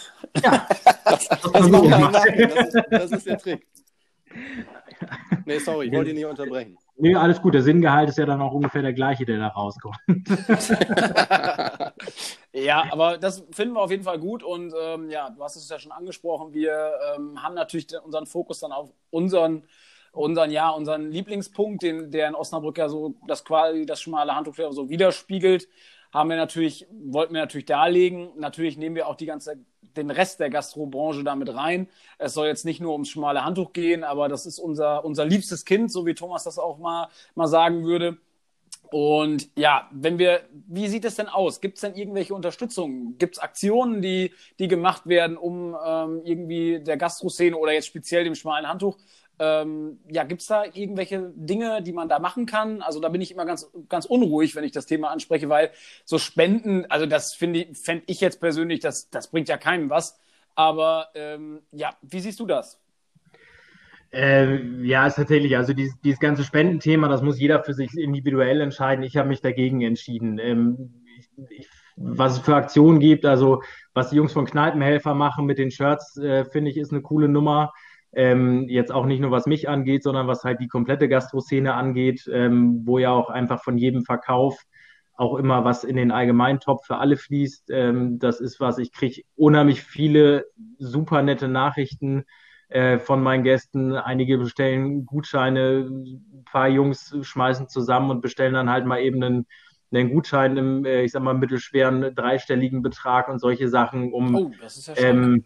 Ja, 0.43 0.67
das, 1.05 1.27
das, 1.27 1.41
das, 1.51 1.67
ist, 1.67 2.83
das 2.89 3.11
ist 3.11 3.25
der 3.25 3.37
Trick. 3.37 3.65
Nee, 5.45 5.59
sorry, 5.59 5.87
ich 5.87 5.93
wollte 5.93 6.05
dich 6.05 6.15
nicht 6.15 6.25
unterbrechen. 6.25 6.77
Nee, 6.97 7.15
alles 7.15 7.41
gut. 7.41 7.53
Der 7.53 7.61
Sinngehalt 7.61 8.09
ist 8.09 8.17
ja 8.17 8.25
dann 8.25 8.41
auch 8.41 8.53
ungefähr 8.53 8.81
der 8.81 8.93
gleiche, 8.93 9.25
der 9.25 9.37
da 9.37 9.47
rauskommt. 9.49 9.97
ja, 12.53 12.85
aber 12.91 13.17
das 13.17 13.45
finden 13.51 13.73
wir 13.75 13.81
auf 13.81 13.91
jeden 13.91 14.03
Fall 14.03 14.19
gut. 14.19 14.43
Und 14.43 14.73
ähm, 14.81 15.09
ja, 15.09 15.29
du 15.29 15.43
hast 15.43 15.57
es 15.57 15.67
ja 15.69 15.77
schon 15.77 15.91
angesprochen. 15.91 16.53
Wir 16.53 16.93
ähm, 17.15 17.43
haben 17.43 17.55
natürlich 17.55 17.87
unseren 18.01 18.25
Fokus 18.25 18.61
dann 18.61 18.71
auf 18.71 18.93
unseren, 19.09 19.63
unseren, 20.13 20.51
ja, 20.51 20.69
unseren 20.69 21.11
Lieblingspunkt, 21.11 21.83
den, 21.83 22.11
der 22.11 22.29
in 22.29 22.35
Osnabrück 22.35 22.77
ja 22.77 22.87
so 22.87 23.15
das 23.27 23.43
quasi 23.43 23.85
das 23.85 24.01
schmale 24.01 24.33
Handtuch 24.33 24.55
so 24.71 24.89
widerspiegelt 24.89 25.67
haben 26.15 26.29
wir 26.29 26.37
natürlich, 26.37 26.87
wollten 26.91 27.33
wir 27.33 27.41
natürlich 27.41 27.65
darlegen. 27.65 28.29
Natürlich 28.37 28.77
nehmen 28.77 28.95
wir 28.95 29.07
auch 29.07 29.15
die 29.15 29.25
ganze, 29.25 29.57
den 29.97 30.11
Rest 30.11 30.39
der 30.39 30.49
Gastrobranche 30.49 31.23
damit 31.23 31.53
rein. 31.53 31.87
Es 32.17 32.33
soll 32.33 32.47
jetzt 32.47 32.65
nicht 32.65 32.81
nur 32.81 32.93
ums 32.93 33.09
schmale 33.09 33.43
Handtuch 33.43 33.73
gehen, 33.73 34.03
aber 34.03 34.29
das 34.29 34.45
ist 34.45 34.59
unser, 34.59 35.03
unser 35.05 35.25
liebstes 35.25 35.65
Kind, 35.65 35.91
so 35.91 36.05
wie 36.05 36.13
Thomas 36.13 36.43
das 36.43 36.59
auch 36.59 36.77
mal, 36.77 37.09
mal 37.35 37.47
sagen 37.47 37.85
würde. 37.85 38.17
Und 38.91 39.49
ja, 39.57 39.89
wenn 39.91 40.19
wir, 40.19 40.41
wie 40.67 40.87
sieht 40.87 41.05
es 41.05 41.15
denn 41.15 41.27
aus? 41.27 41.59
Gibt 41.59 41.75
es 41.75 41.81
denn 41.81 41.95
irgendwelche 41.95 42.33
Unterstützung? 42.35 43.17
Gibt 43.17 43.35
es 43.35 43.39
Aktionen, 43.39 44.01
die, 44.01 44.31
die 44.59 44.67
gemacht 44.67 45.07
werden, 45.07 45.37
um 45.37 45.75
ähm, 45.85 46.21
irgendwie 46.23 46.79
der 46.79 46.97
Gastroszene 46.97 47.57
oder 47.57 47.73
jetzt 47.73 47.87
speziell 47.87 48.23
dem 48.23 48.35
schmalen 48.35 48.67
Handtuch 48.67 48.97
ähm, 49.39 49.99
ja, 50.09 50.23
gibt 50.23 50.41
es 50.41 50.47
da 50.47 50.63
irgendwelche 50.65 51.31
Dinge, 51.35 51.81
die 51.81 51.93
man 51.93 52.07
da 52.07 52.19
machen 52.19 52.45
kann? 52.45 52.81
Also 52.81 52.99
da 52.99 53.09
bin 53.09 53.21
ich 53.21 53.31
immer 53.31 53.45
ganz, 53.45 53.69
ganz 53.89 54.05
unruhig, 54.05 54.55
wenn 54.55 54.63
ich 54.63 54.71
das 54.71 54.85
Thema 54.85 55.09
anspreche, 55.09 55.49
weil 55.49 55.71
so 56.05 56.17
Spenden, 56.17 56.85
also 56.89 57.05
das 57.05 57.33
finde 57.33 57.59
ich, 57.59 57.77
fände 57.77 58.03
ich 58.07 58.21
jetzt 58.21 58.39
persönlich, 58.39 58.79
das, 58.79 59.09
das 59.09 59.29
bringt 59.29 59.49
ja 59.49 59.57
keinem 59.57 59.89
was. 59.89 60.17
Aber 60.55 61.09
ähm, 61.15 61.61
ja, 61.71 61.95
wie 62.01 62.21
siehst 62.21 62.39
du 62.39 62.45
das? 62.45 62.79
Äh, 64.13 64.61
ja, 64.83 65.05
ist 65.07 65.15
tatsächlich, 65.15 65.57
also 65.57 65.73
dieses, 65.73 65.99
dieses 65.99 66.19
ganze 66.19 66.45
Spendenthema, 66.45 67.09
das 67.09 67.21
muss 67.21 67.39
jeder 67.39 67.63
für 67.63 67.73
sich 67.73 67.97
individuell 67.97 68.61
entscheiden. 68.61 69.03
Ich 69.03 69.17
habe 69.17 69.27
mich 69.27 69.41
dagegen 69.41 69.81
entschieden. 69.81 70.39
Ähm, 70.39 71.03
ich, 71.17 71.29
ich, 71.49 71.67
was 71.97 72.33
es 72.33 72.39
für 72.39 72.55
Aktionen 72.55 72.99
gibt, 72.99 73.25
also 73.25 73.61
was 73.93 74.09
die 74.09 74.15
Jungs 74.15 74.33
von 74.33 74.45
Kneipenhelfer 74.45 75.13
machen 75.13 75.45
mit 75.45 75.57
den 75.57 75.71
Shirts, 75.71 76.15
äh, 76.17 76.45
finde 76.45 76.71
ich, 76.71 76.77
ist 76.77 76.91
eine 76.91 77.01
coole 77.01 77.27
Nummer. 77.27 77.73
Ähm, 78.15 78.67
jetzt 78.69 78.91
auch 78.91 79.05
nicht 79.05 79.19
nur 79.19 79.31
was 79.31 79.45
mich 79.45 79.67
angeht, 79.67 80.03
sondern 80.03 80.27
was 80.27 80.43
halt 80.43 80.61
die 80.61 80.67
komplette 80.67 81.09
Gastroszene 81.09 81.73
angeht, 81.73 82.29
ähm, 82.31 82.81
wo 82.85 82.97
ja 82.97 83.11
auch 83.11 83.29
einfach 83.29 83.61
von 83.61 83.77
jedem 83.77 84.03
Verkauf 84.03 84.63
auch 85.17 85.35
immer 85.35 85.63
was 85.63 85.83
in 85.83 85.95
den 85.95 86.11
Allgemeintopf 86.11 86.85
für 86.85 86.97
alle 86.97 87.17
fließt. 87.17 87.69
Ähm, 87.71 88.19
das 88.19 88.39
ist 88.39 88.59
was, 88.59 88.77
ich 88.77 88.91
kriege 88.91 89.21
unheimlich 89.35 89.81
viele 89.81 90.45
super 90.77 91.21
nette 91.21 91.47
Nachrichten 91.47 92.25
äh, 92.69 92.99
von 92.99 93.21
meinen 93.21 93.43
Gästen. 93.43 93.93
Einige 93.95 94.37
bestellen 94.37 95.05
Gutscheine, 95.05 95.87
ein 95.89 96.43
paar 96.45 96.67
Jungs 96.67 97.15
schmeißen 97.21 97.69
zusammen 97.69 98.09
und 98.11 98.21
bestellen 98.21 98.53
dann 98.53 98.69
halt 98.69 98.85
mal 98.85 99.01
eben 99.01 99.23
einen, 99.23 99.47
einen 99.93 100.11
Gutschein 100.11 100.57
im, 100.57 100.85
äh, 100.85 101.03
ich 101.03 101.11
sag 101.11 101.23
mal, 101.23 101.33
mittelschweren 101.33 102.13
dreistelligen 102.13 102.81
Betrag 102.81 103.29
und 103.29 103.39
solche 103.39 103.69
Sachen, 103.69 104.11
um 104.11 104.35
oh, 104.35 104.51
ja 104.59 104.93
ähm, 104.97 105.45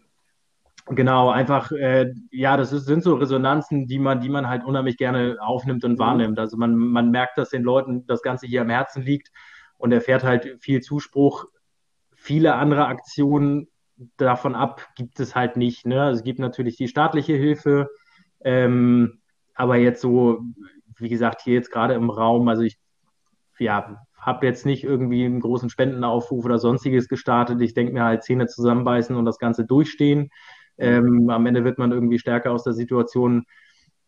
Genau, 0.92 1.30
einfach, 1.30 1.70
äh, 1.70 2.12
ja, 2.32 2.56
das 2.56 2.72
ist, 2.72 2.86
sind 2.86 3.04
so 3.04 3.14
Resonanzen, 3.14 3.86
die 3.86 4.00
man, 4.00 4.20
die 4.20 4.28
man 4.28 4.48
halt 4.48 4.64
unheimlich 4.64 4.96
gerne 4.96 5.36
aufnimmt 5.40 5.84
und 5.84 5.92
mhm. 5.92 5.98
wahrnimmt. 5.98 6.38
Also 6.40 6.56
man, 6.56 6.74
man 6.76 7.12
merkt, 7.12 7.38
dass 7.38 7.50
den 7.50 7.62
Leuten 7.62 8.06
das 8.06 8.22
Ganze 8.22 8.48
hier 8.48 8.62
am 8.62 8.70
Herzen 8.70 9.02
liegt 9.02 9.30
und 9.78 9.92
erfährt 9.92 10.24
halt 10.24 10.56
viel 10.60 10.80
Zuspruch. 10.80 11.46
Viele 12.16 12.54
andere 12.54 12.86
Aktionen 12.86 13.68
davon 14.16 14.56
ab 14.56 14.88
gibt 14.96 15.20
es 15.20 15.36
halt 15.36 15.56
nicht. 15.56 15.86
Ne? 15.86 16.02
Also 16.02 16.18
es 16.18 16.24
gibt 16.24 16.40
natürlich 16.40 16.76
die 16.76 16.88
staatliche 16.88 17.34
Hilfe, 17.34 17.88
ähm, 18.42 19.20
aber 19.54 19.76
jetzt 19.76 20.00
so, 20.00 20.40
wie 20.98 21.08
gesagt, 21.08 21.42
hier 21.42 21.54
jetzt 21.54 21.70
gerade 21.70 21.94
im 21.94 22.10
Raum, 22.10 22.48
also 22.48 22.62
ich, 22.62 22.78
ja, 23.60 23.96
habe 24.16 24.46
jetzt 24.46 24.66
nicht 24.66 24.82
irgendwie 24.82 25.24
einen 25.24 25.40
großen 25.40 25.70
Spendenaufruf 25.70 26.44
oder 26.44 26.58
sonstiges 26.58 27.08
gestartet. 27.08 27.60
Ich 27.60 27.74
denke 27.74 27.92
mir 27.92 28.04
halt 28.04 28.24
Zähne 28.24 28.48
zusammenbeißen 28.48 29.14
und 29.14 29.24
das 29.24 29.38
Ganze 29.38 29.64
durchstehen. 29.64 30.30
Ähm, 30.80 31.30
am 31.30 31.46
Ende 31.46 31.64
wird 31.64 31.78
man 31.78 31.92
irgendwie 31.92 32.18
stärker 32.18 32.52
aus 32.52 32.64
der 32.64 32.72
Situation 32.72 33.44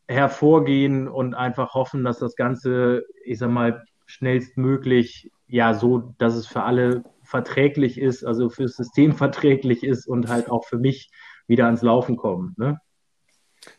hervorgehen 0.08 1.08
und 1.08 1.34
einfach 1.34 1.74
hoffen, 1.74 2.04
dass 2.04 2.18
das 2.18 2.36
Ganze, 2.36 3.04
ich 3.24 3.38
sag 3.38 3.50
mal, 3.50 3.84
schnellstmöglich, 4.06 5.30
ja, 5.46 5.74
so, 5.74 6.14
dass 6.18 6.34
es 6.34 6.46
für 6.46 6.62
alle 6.62 7.04
verträglich 7.22 7.98
ist, 7.98 8.24
also 8.24 8.48
fürs 8.48 8.76
System 8.76 9.12
verträglich 9.16 9.84
ist 9.84 10.06
und 10.06 10.28
halt 10.28 10.50
auch 10.50 10.64
für 10.66 10.78
mich 10.78 11.10
wieder 11.46 11.66
ans 11.66 11.82
Laufen 11.82 12.16
kommt. 12.16 12.58
Ne? 12.58 12.78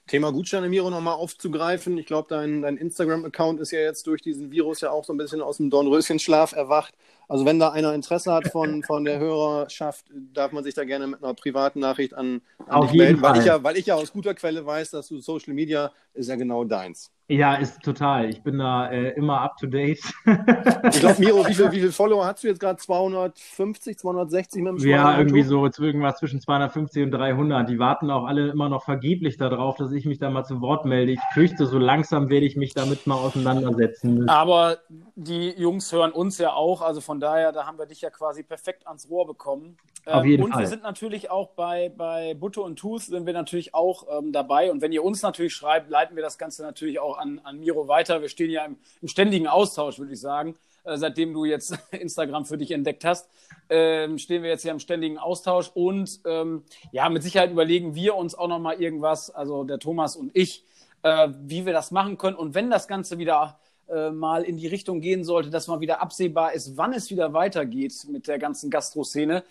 Thema 0.07 0.31
Gutscheine, 0.31 0.69
Miro, 0.69 0.89
nochmal 0.89 1.15
aufzugreifen. 1.15 1.97
Ich 1.97 2.05
glaube, 2.05 2.27
dein, 2.29 2.61
dein 2.61 2.77
Instagram-Account 2.77 3.59
ist 3.59 3.71
ja 3.71 3.79
jetzt 3.79 4.07
durch 4.07 4.21
diesen 4.21 4.51
Virus 4.51 4.81
ja 4.81 4.91
auch 4.91 5.03
so 5.03 5.13
ein 5.13 5.17
bisschen 5.17 5.41
aus 5.41 5.57
dem 5.57 5.69
Dornröschenschlaf 5.69 6.53
erwacht. 6.53 6.93
Also 7.27 7.45
wenn 7.45 7.59
da 7.59 7.71
einer 7.71 7.93
Interesse 7.93 8.33
hat 8.33 8.47
von, 8.49 8.83
von 8.83 9.05
der 9.05 9.19
Hörerschaft, 9.19 10.05
darf 10.33 10.51
man 10.51 10.63
sich 10.63 10.73
da 10.73 10.83
gerne 10.83 11.07
mit 11.07 11.23
einer 11.23 11.33
privaten 11.33 11.79
Nachricht 11.79 12.13
an, 12.13 12.41
an 12.67 12.81
dich 12.81 12.93
melden, 12.93 13.21
weil 13.21 13.39
ich, 13.39 13.45
ja, 13.45 13.63
weil 13.63 13.77
ich 13.77 13.85
ja 13.85 13.95
aus 13.95 14.11
guter 14.11 14.33
Quelle 14.33 14.65
weiß, 14.65 14.91
dass 14.91 15.07
du 15.07 15.19
Social 15.19 15.53
Media 15.53 15.91
ist 16.13 16.29
ja 16.29 16.35
genau 16.35 16.63
deins. 16.63 17.11
Ja, 17.33 17.55
ist 17.55 17.81
total. 17.81 18.29
Ich 18.29 18.43
bin 18.43 18.59
da 18.59 18.91
äh, 18.91 19.09
immer 19.15 19.41
up 19.41 19.57
to 19.57 19.65
date. 19.65 19.99
ich 20.25 20.99
glaube, 20.99 21.15
Miro, 21.19 21.47
wie 21.47 21.53
viele 21.55 21.71
wie 21.71 21.79
viel 21.79 21.91
Follower 21.91 22.25
hast 22.27 22.43
du 22.43 22.47
jetzt 22.47 22.59
gerade? 22.59 22.77
250, 22.77 23.97
260 23.97 24.61
mit 24.61 24.79
dem 24.79 24.87
Ja, 24.87 25.17
irgendwie 25.17 25.41
so 25.41 25.65
irgendwas 25.65 26.17
zwischen 26.17 26.41
250 26.41 27.05
und 27.05 27.11
300. 27.11 27.67
Die 27.67 27.79
warten 27.79 28.11
auch 28.11 28.25
alle 28.25 28.49
immer 28.49 28.69
noch 28.69 28.83
vergeblich 28.83 29.37
darauf, 29.37 29.77
dass 29.77 29.91
ich 29.93 30.05
mich 30.05 30.19
da 30.19 30.29
mal 30.29 30.43
zu 30.43 30.61
Wort 30.61 30.85
melde. 30.85 31.13
Ich 31.13 31.21
fürchte, 31.33 31.65
so 31.65 31.79
langsam 31.79 32.29
werde 32.29 32.45
ich 32.45 32.55
mich 32.55 32.75
damit 32.75 33.07
mal 33.07 33.15
auseinandersetzen 33.15 34.13
müssen. 34.13 34.29
Aber 34.29 34.77
die 35.15 35.49
Jungs 35.57 35.91
hören 35.91 36.11
uns 36.11 36.37
ja 36.37 36.53
auch, 36.53 36.83
also 36.83 37.01
von 37.01 37.19
daher, 37.19 37.51
da 37.51 37.65
haben 37.65 37.79
wir 37.79 37.87
dich 37.87 38.01
ja 38.01 38.11
quasi 38.11 38.43
perfekt 38.43 38.85
ans 38.85 39.09
Rohr 39.09 39.25
bekommen. 39.25 39.77
Auf 40.05 40.25
jeden 40.25 40.41
ähm, 40.41 40.45
und 40.45 40.51
Fall. 40.51 40.61
wir 40.61 40.67
sind 40.67 40.83
natürlich 40.83 41.31
auch 41.31 41.49
bei, 41.49 41.89
bei 41.95 42.33
Butte 42.33 42.61
und 42.61 42.77
Tooth 42.77 43.03
sind 43.03 43.25
wir 43.25 43.33
natürlich 43.33 43.73
auch 43.73 44.05
ähm, 44.11 44.33
dabei. 44.33 44.69
Und 44.69 44.81
wenn 44.81 44.91
ihr 44.91 45.03
uns 45.03 45.21
natürlich 45.21 45.53
schreibt, 45.53 45.89
leiten 45.89 46.15
wir 46.15 46.23
das 46.23 46.37
Ganze 46.37 46.61
natürlich 46.63 46.99
auch 46.99 47.17
an, 47.17 47.22
an 47.43 47.59
Miro 47.59 47.87
weiter. 47.87 48.21
Wir 48.21 48.29
stehen 48.29 48.51
ja 48.51 48.65
im, 48.65 48.77
im 49.01 49.07
ständigen 49.07 49.47
Austausch, 49.47 49.99
würde 49.99 50.13
ich 50.13 50.19
sagen. 50.19 50.55
Äh, 50.83 50.97
seitdem 50.97 51.33
du 51.33 51.45
jetzt 51.45 51.77
Instagram 51.91 52.45
für 52.45 52.57
dich 52.57 52.71
entdeckt 52.71 53.05
hast, 53.05 53.29
ähm, 53.69 54.17
stehen 54.17 54.43
wir 54.43 54.49
jetzt 54.49 54.63
hier 54.63 54.71
im 54.71 54.79
ständigen 54.79 55.17
Austausch 55.17 55.71
und 55.73 56.19
ähm, 56.25 56.63
ja, 56.91 57.09
mit 57.09 57.23
Sicherheit 57.23 57.51
überlegen 57.51 57.95
wir 57.95 58.15
uns 58.15 58.35
auch 58.35 58.47
nochmal 58.47 58.81
irgendwas, 58.81 59.29
also 59.29 59.63
der 59.63 59.79
Thomas 59.79 60.15
und 60.15 60.31
ich, 60.33 60.63
äh, 61.03 61.29
wie 61.41 61.65
wir 61.65 61.73
das 61.73 61.91
machen 61.91 62.17
können. 62.17 62.35
Und 62.35 62.53
wenn 62.53 62.69
das 62.69 62.87
Ganze 62.87 63.17
wieder 63.17 63.59
äh, 63.87 64.11
mal 64.11 64.43
in 64.43 64.57
die 64.57 64.67
Richtung 64.67 64.99
gehen 64.99 65.23
sollte, 65.23 65.49
dass 65.49 65.67
mal 65.67 65.79
wieder 65.79 66.01
absehbar 66.01 66.53
ist, 66.53 66.75
wann 66.75 66.93
es 66.93 67.09
wieder 67.09 67.33
weitergeht 67.33 68.05
mit 68.09 68.27
der 68.27 68.39
ganzen 68.39 68.69
Gastroszene, 68.69 69.43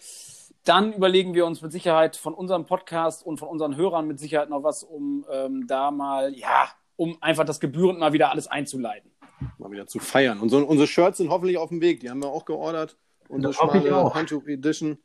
dann 0.64 0.92
überlegen 0.92 1.34
wir 1.34 1.46
uns 1.46 1.60
mit 1.62 1.72
Sicherheit 1.72 2.16
von 2.16 2.34
unserem 2.34 2.66
Podcast 2.66 3.26
und 3.26 3.38
von 3.38 3.48
unseren 3.48 3.76
Hörern 3.76 4.06
mit 4.06 4.20
Sicherheit 4.20 4.48
noch 4.48 4.62
was, 4.62 4.84
um 4.84 5.24
ähm, 5.30 5.66
da 5.66 5.90
mal, 5.90 6.34
ja, 6.34 6.68
um 6.96 7.16
einfach 7.20 7.44
das 7.44 7.60
gebührend 7.60 7.98
mal 7.98 8.12
wieder 8.12 8.30
alles 8.30 8.46
einzuleiten. 8.46 9.10
Mal 9.58 9.70
wieder 9.70 9.86
zu 9.86 9.98
feiern. 9.98 10.40
Und 10.40 10.50
so, 10.50 10.58
unsere 10.58 10.86
Shirts 10.86 11.18
sind 11.18 11.30
hoffentlich 11.30 11.58
auf 11.58 11.70
dem 11.70 11.80
Weg. 11.80 12.00
Die 12.00 12.10
haben 12.10 12.22
wir 12.22 12.28
auch 12.28 12.44
geordert. 12.44 12.96
Unsere 13.28 13.52
schmale 13.52 14.14
Handtuch 14.14 14.46
Edition. 14.46 14.98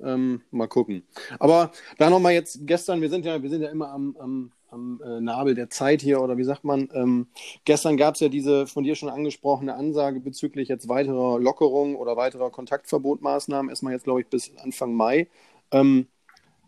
Ähm, 0.00 0.42
mal 0.50 0.68
gucken. 0.68 1.04
Aber 1.38 1.72
da 1.98 2.10
nochmal 2.10 2.32
jetzt 2.32 2.66
gestern, 2.66 3.00
wir 3.00 3.08
sind 3.08 3.24
ja, 3.24 3.42
wir 3.42 3.50
sind 3.50 3.62
ja 3.62 3.70
immer 3.70 3.90
am, 3.90 4.16
am 4.18 4.52
am 4.72 5.00
äh, 5.04 5.20
Nabel 5.20 5.54
der 5.54 5.70
Zeit 5.70 6.02
hier 6.02 6.20
oder 6.20 6.38
wie 6.38 6.44
sagt 6.44 6.64
man. 6.64 6.88
Ähm, 6.94 7.28
gestern 7.64 7.96
gab 7.96 8.14
es 8.14 8.20
ja 8.20 8.28
diese 8.28 8.66
von 8.66 8.84
dir 8.84 8.94
schon 8.94 9.08
angesprochene 9.08 9.74
Ansage 9.74 10.20
bezüglich 10.20 10.68
jetzt 10.68 10.88
weiterer 10.88 11.38
Lockerungen 11.38 11.94
oder 11.94 12.16
weiterer 12.16 12.50
Kontaktverbotmaßnahmen. 12.50 13.68
Erstmal 13.68 13.92
jetzt, 13.92 14.04
glaube 14.04 14.22
ich, 14.22 14.28
bis 14.28 14.52
Anfang 14.56 14.94
Mai. 14.94 15.28
Ähm, 15.70 16.08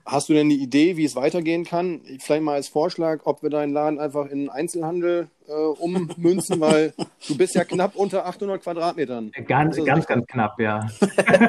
Hast 0.06 0.28
du 0.28 0.34
denn 0.34 0.48
eine 0.48 0.54
Idee, 0.54 0.98
wie 0.98 1.04
es 1.04 1.16
weitergehen 1.16 1.64
kann? 1.64 2.02
Vielleicht 2.20 2.42
mal 2.42 2.54
als 2.54 2.68
Vorschlag, 2.68 3.20
ob 3.24 3.42
wir 3.42 3.48
deinen 3.48 3.72
Laden 3.72 3.98
einfach 3.98 4.26
in 4.26 4.50
Einzelhandel 4.50 5.28
äh, 5.48 5.52
ummünzen, 5.52 6.60
weil 6.60 6.92
du 7.26 7.36
bist 7.38 7.54
ja 7.54 7.64
knapp 7.64 7.96
unter 7.96 8.26
800 8.26 8.62
Quadratmetern. 8.62 9.32
Ganz, 9.46 9.82
ganz, 9.82 10.06
ganz 10.06 10.26
knapp, 10.26 10.60
ja. 10.60 10.86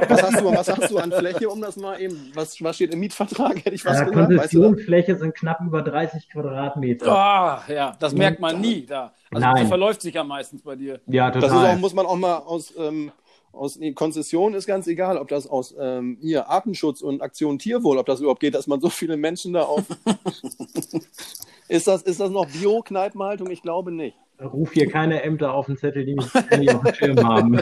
Was 0.07 0.23
hast, 0.23 0.39
du, 0.39 0.45
was 0.45 0.69
hast 0.69 0.91
du 0.91 0.97
an 0.97 1.11
Fläche, 1.11 1.49
um 1.49 1.59
das 1.61 1.75
mal 1.75 1.99
eben, 1.99 2.31
was, 2.33 2.61
was 2.61 2.75
steht 2.75 2.93
im 2.93 2.99
Mietvertrag, 2.99 3.57
hätte 3.57 3.75
ich 3.75 3.83
was 3.83 3.99
äh, 3.99 4.05
gesagt? 4.05 4.27
Konzessionsfläche 4.27 5.11
weißt 5.13 5.21
du 5.21 5.25
sind 5.25 5.35
knapp 5.35 5.59
über 5.61 5.81
30 5.81 6.29
Quadratmeter. 6.29 7.11
Ah, 7.11 7.63
ja, 7.67 7.95
das 7.99 8.13
merkt 8.13 8.39
man 8.39 8.61
nie 8.61 8.85
da. 8.85 9.13
Also 9.31 9.45
Nein. 9.45 9.67
verläuft 9.67 10.01
sich 10.01 10.15
ja 10.15 10.23
meistens 10.23 10.61
bei 10.61 10.75
dir. 10.75 11.01
Ja, 11.07 11.29
total. 11.29 11.49
Das 11.49 11.57
ist 11.57 11.67
auch, 11.67 11.79
muss 11.79 11.93
man 11.93 12.05
auch 12.05 12.15
mal 12.15 12.37
aus... 12.37 12.73
Ähm, 12.77 13.11
aus 13.55 13.77
nee, 13.77 13.93
Konzession 13.93 14.53
ist 14.53 14.67
ganz 14.67 14.87
egal, 14.87 15.17
ob 15.17 15.27
das 15.27 15.47
aus 15.47 15.75
ähm, 15.79 16.17
hier 16.21 16.49
Artenschutz 16.49 17.01
und 17.01 17.21
Aktion 17.21 17.59
Tierwohl, 17.59 17.97
ob 17.97 18.05
das 18.05 18.19
überhaupt 18.19 18.39
geht, 18.39 18.55
dass 18.55 18.67
man 18.67 18.81
so 18.81 18.89
viele 18.89 19.17
Menschen 19.17 19.53
da 19.53 19.63
auf. 19.63 19.83
ist, 21.67 21.87
das, 21.87 22.01
ist 22.03 22.19
das 22.19 22.29
noch 22.29 22.47
Bio-Kneipenhaltung? 22.47 23.49
Ich 23.49 23.61
glaube 23.61 23.91
nicht. 23.91 24.17
Ruf 24.41 24.73
hier 24.73 24.89
keine 24.89 25.23
Ämter 25.23 25.53
auf 25.53 25.67
den 25.67 25.77
Zettel, 25.77 26.05
die 26.05 26.15
mich 26.15 26.27
nicht 26.57 26.75
auf 26.75 26.83
dem 26.83 26.93
Schirm 26.93 27.27
haben. 27.27 27.61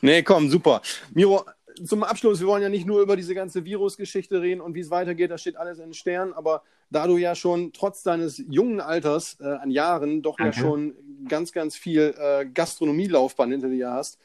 nee, 0.00 0.22
komm, 0.22 0.48
super. 0.48 0.80
Miro, 1.12 1.44
zum 1.84 2.04
Abschluss, 2.04 2.40
wir 2.40 2.46
wollen 2.46 2.62
ja 2.62 2.68
nicht 2.68 2.86
nur 2.86 3.00
über 3.02 3.16
diese 3.16 3.34
ganze 3.34 3.64
Virusgeschichte 3.64 4.40
reden 4.40 4.60
und 4.60 4.74
wie 4.74 4.80
es 4.80 4.90
weitergeht, 4.90 5.30
das 5.30 5.40
steht 5.40 5.56
alles 5.56 5.78
in 5.78 5.86
den 5.86 5.94
Sternen, 5.94 6.32
aber 6.32 6.62
da 6.90 7.06
du 7.06 7.16
ja 7.16 7.34
schon 7.34 7.72
trotz 7.72 8.02
deines 8.02 8.38
jungen 8.48 8.80
Alters 8.80 9.38
äh, 9.40 9.44
an 9.44 9.70
Jahren 9.70 10.22
doch 10.22 10.36
Danke. 10.36 10.56
ja 10.56 10.62
schon 10.62 10.94
ganz, 11.28 11.52
ganz 11.52 11.76
viel 11.76 12.14
äh, 12.18 12.46
Gastronomielaufbahn 12.46 13.50
hinter 13.50 13.68
dir 13.68 13.90
hast, 13.90 14.18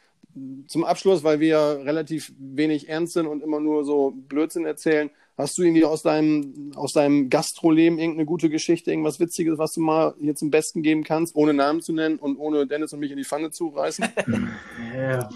zum 0.67 0.83
Abschluss, 0.85 1.23
weil 1.23 1.39
wir 1.39 1.81
relativ 1.83 2.33
wenig 2.39 2.87
ernst 2.87 3.13
sind 3.13 3.27
und 3.27 3.43
immer 3.43 3.59
nur 3.59 3.83
so 3.83 4.13
Blödsinn 4.29 4.65
erzählen, 4.65 5.09
hast 5.37 5.57
du 5.57 5.63
irgendwie 5.63 5.83
aus 5.83 6.03
deinem, 6.03 6.71
aus 6.75 6.93
deinem 6.93 7.29
Gastroleben 7.29 7.99
irgendeine 7.99 8.25
gute 8.25 8.49
Geschichte, 8.49 8.91
irgendwas 8.91 9.19
Witziges, 9.19 9.57
was 9.57 9.73
du 9.73 9.81
mal 9.81 10.13
hier 10.19 10.35
zum 10.35 10.51
Besten 10.51 10.83
geben 10.83 11.03
kannst, 11.03 11.35
ohne 11.35 11.53
Namen 11.53 11.81
zu 11.81 11.93
nennen 11.93 12.17
und 12.17 12.37
ohne 12.37 12.67
Dennis 12.67 12.93
und 12.93 12.99
mich 12.99 13.11
in 13.11 13.17
die 13.17 13.23
Pfanne 13.23 13.51
zu 13.51 13.69
reißen? 13.69 14.05
Ja, 14.93 15.29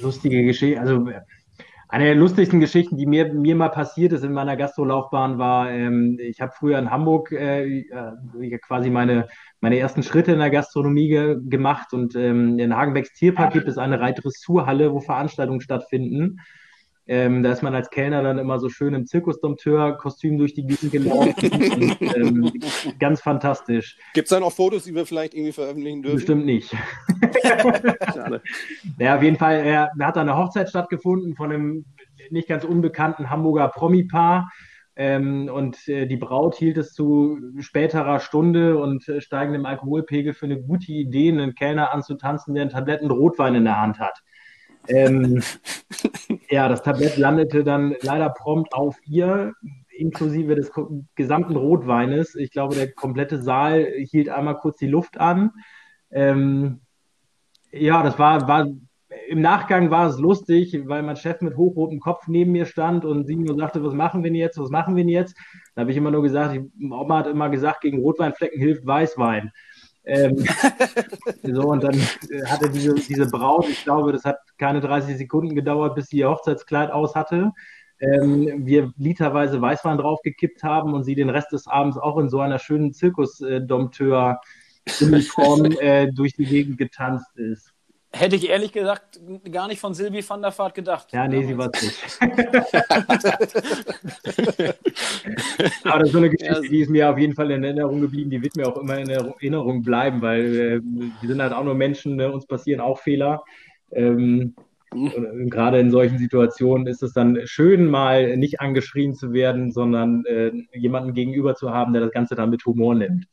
lustige 0.00 0.44
Geschichte, 0.44 0.80
also 0.80 1.04
eine 1.90 2.04
der 2.04 2.14
lustigsten 2.14 2.60
Geschichten, 2.60 2.96
die 2.96 3.06
mir, 3.06 3.32
mir 3.32 3.56
mal 3.56 3.68
passiert 3.68 4.12
ist 4.12 4.22
in 4.22 4.32
meiner 4.32 4.56
Gastrolaufbahn, 4.56 5.38
war, 5.38 5.70
ähm, 5.70 6.18
ich 6.20 6.40
habe 6.40 6.52
früher 6.56 6.78
in 6.78 6.90
Hamburg 6.90 7.32
äh, 7.32 7.80
äh, 7.80 8.58
quasi 8.58 8.90
meine, 8.90 9.26
meine 9.60 9.78
ersten 9.78 10.04
Schritte 10.04 10.32
in 10.32 10.38
der 10.38 10.50
Gastronomie 10.50 11.08
ge 11.08 11.38
gemacht 11.42 11.92
und 11.92 12.14
ähm, 12.14 12.60
in 12.60 12.76
Hagenbecks 12.76 13.12
Tierpark 13.14 13.52
gibt 13.52 13.66
es 13.66 13.76
eine 13.76 13.98
Reitdressurhalle, 13.98 14.92
wo 14.92 15.00
Veranstaltungen 15.00 15.60
stattfinden. 15.60 16.38
Ähm, 17.12 17.42
da 17.42 17.50
ist 17.50 17.60
man 17.60 17.74
als 17.74 17.90
Kellner 17.90 18.22
dann 18.22 18.38
immer 18.38 18.60
so 18.60 18.68
schön 18.68 18.94
im 18.94 19.04
Zirkusdompteur-Kostüm 19.04 20.38
durch 20.38 20.54
die 20.54 20.64
Gegend 20.64 20.92
gelaufen. 20.92 21.34
und, 21.42 22.02
ähm, 22.16 22.52
ganz 23.00 23.20
fantastisch. 23.20 23.98
Gibt 24.14 24.26
es 24.26 24.30
da 24.30 24.38
noch 24.38 24.52
Fotos, 24.52 24.84
die 24.84 24.94
wir 24.94 25.04
vielleicht 25.04 25.34
irgendwie 25.34 25.50
veröffentlichen 25.50 26.02
dürfen? 26.02 26.18
Bestimmt 26.18 26.46
nicht. 26.46 26.70
Schade. 28.14 28.40
Ja, 29.00 29.16
auf 29.16 29.24
jeden 29.24 29.38
Fall, 29.38 29.56
er, 29.56 29.90
hat 30.00 30.14
da 30.14 30.20
eine 30.20 30.36
Hochzeit 30.36 30.68
stattgefunden 30.68 31.34
von 31.34 31.50
einem 31.50 31.84
nicht 32.30 32.46
ganz 32.46 32.62
unbekannten 32.62 33.28
Hamburger 33.28 33.66
Promi-Paar. 33.66 34.48
Ähm, 34.94 35.50
und 35.52 35.88
äh, 35.88 36.06
die 36.06 36.16
Braut 36.16 36.54
hielt 36.54 36.76
es 36.76 36.92
zu 36.92 37.40
späterer 37.58 38.20
Stunde 38.20 38.78
und 38.78 39.08
äh, 39.08 39.20
steigendem 39.20 39.66
Alkoholpegel 39.66 40.32
für 40.32 40.46
eine 40.46 40.62
gute 40.62 40.92
Idee, 40.92 41.30
einen 41.30 41.56
Kellner 41.56 41.92
anzutanzen, 41.92 42.54
der 42.54 42.62
einen 42.62 42.70
Tabletten 42.70 43.10
Rotwein 43.10 43.56
in 43.56 43.64
der 43.64 43.80
Hand 43.80 43.98
hat. 43.98 44.22
Ähm, 44.90 45.42
ja, 46.50 46.68
das 46.68 46.82
Tablett 46.82 47.16
landete 47.16 47.64
dann 47.64 47.94
leider 48.02 48.30
prompt 48.30 48.74
auf 48.74 48.96
ihr, 49.04 49.54
inklusive 49.90 50.54
des 50.54 50.72
gesamten 51.14 51.56
Rotweines. 51.56 52.34
Ich 52.34 52.50
glaube, 52.50 52.74
der 52.74 52.92
komplette 52.92 53.40
Saal 53.40 53.84
hielt 53.84 54.28
einmal 54.28 54.56
kurz 54.56 54.78
die 54.78 54.88
Luft 54.88 55.18
an. 55.18 55.52
Ähm, 56.10 56.80
ja, 57.70 58.02
das 58.02 58.18
war, 58.18 58.48
war 58.48 58.66
im 59.28 59.40
Nachgang 59.40 59.90
war 59.90 60.08
es 60.08 60.18
lustig, 60.18 60.76
weil 60.86 61.02
mein 61.02 61.16
Chef 61.16 61.40
mit 61.40 61.56
hochrotem 61.56 62.00
Kopf 62.00 62.28
neben 62.28 62.52
mir 62.52 62.64
stand 62.64 63.04
und 63.04 63.26
sie 63.26 63.36
nur 63.36 63.56
sagte, 63.56 63.82
was 63.84 63.94
machen 63.94 64.22
wir 64.22 64.30
denn 64.30 64.38
jetzt, 64.38 64.58
was 64.58 64.70
machen 64.70 64.96
wir 64.96 65.04
denn 65.04 65.08
jetzt? 65.08 65.36
Da 65.74 65.82
habe 65.82 65.90
ich 65.90 65.96
immer 65.96 66.10
nur 66.10 66.22
gesagt, 66.22 66.54
die 66.54 66.92
Oma 66.92 67.18
hat 67.18 67.26
immer 67.26 67.48
gesagt, 67.48 67.80
gegen 67.80 68.00
Rotweinflecken 68.00 68.60
hilft 68.60 68.86
Weißwein. 68.86 69.52
Ähm, 70.04 70.36
so, 71.42 71.68
und 71.68 71.84
dann 71.84 71.94
äh, 71.94 72.44
hatte 72.46 72.70
diese, 72.70 72.94
diese 72.94 73.26
Braut, 73.26 73.68
ich 73.68 73.84
glaube, 73.84 74.12
das 74.12 74.24
hat 74.24 74.38
keine 74.58 74.80
30 74.80 75.18
Sekunden 75.18 75.54
gedauert, 75.54 75.94
bis 75.94 76.08
sie 76.08 76.16
ihr 76.18 76.30
Hochzeitskleid 76.30 76.90
aus 76.90 77.14
hatte. 77.14 77.52
Ähm, 78.00 78.64
wir 78.64 78.92
literweise 78.96 79.60
Weißwein 79.60 79.98
draufgekippt 79.98 80.62
haben 80.62 80.94
und 80.94 81.04
sie 81.04 81.14
den 81.14 81.28
Rest 81.28 81.52
des 81.52 81.66
Abends 81.66 81.98
auch 81.98 82.16
in 82.18 82.30
so 82.30 82.40
einer 82.40 82.58
schönen 82.58 82.94
Zirkusdompteur-Uniform 82.94 85.64
äh, 85.80 86.10
durch 86.10 86.32
die 86.32 86.46
Gegend 86.46 86.78
getanzt 86.78 87.36
ist. 87.36 87.74
Hätte 88.12 88.34
ich 88.34 88.48
ehrlich 88.48 88.72
gesagt 88.72 89.20
gar 89.52 89.68
nicht 89.68 89.78
von 89.78 89.94
Silvi 89.94 90.28
van 90.28 90.42
der 90.42 90.52
Vaart 90.56 90.74
gedacht. 90.74 91.12
Ja, 91.12 91.28
nee, 91.28 91.44
sie 91.44 91.56
war 91.56 91.70
es 91.72 91.82
nicht. 91.82 92.18
Aber 95.84 96.00
das 96.00 96.08
ist 96.08 96.12
so 96.12 96.18
eine 96.18 96.30
Geschichte, 96.30 96.60
die 96.62 96.80
ist 96.80 96.90
mir 96.90 97.08
auf 97.08 97.18
jeden 97.18 97.34
Fall 97.34 97.52
in 97.52 97.62
Erinnerung 97.62 98.00
geblieben. 98.00 98.30
Die 98.30 98.42
wird 98.42 98.56
mir 98.56 98.66
auch 98.66 98.78
immer 98.78 98.98
in 98.98 99.10
Erinnerung 99.10 99.82
bleiben, 99.82 100.22
weil 100.22 100.56
äh, 100.56 100.80
wir 100.82 101.28
sind 101.28 101.40
halt 101.40 101.52
auch 101.52 101.62
nur 101.62 101.76
Menschen, 101.76 102.16
ne? 102.16 102.32
uns 102.32 102.46
passieren 102.46 102.80
auch 102.80 102.98
Fehler. 102.98 103.44
Ähm, 103.92 104.56
mhm. 104.92 105.48
gerade 105.48 105.78
in 105.78 105.92
solchen 105.92 106.18
Situationen 106.18 106.88
ist 106.88 107.04
es 107.04 107.12
dann 107.12 107.38
schön, 107.44 107.86
mal 107.86 108.36
nicht 108.36 108.60
angeschrien 108.60 109.14
zu 109.14 109.32
werden, 109.32 109.70
sondern 109.70 110.24
äh, 110.26 110.50
jemanden 110.72 111.14
gegenüber 111.14 111.54
zu 111.54 111.70
haben, 111.70 111.92
der 111.92 112.02
das 112.02 112.10
Ganze 112.10 112.34
dann 112.34 112.50
mit 112.50 112.66
Humor 112.66 112.96
nimmt. 112.96 113.28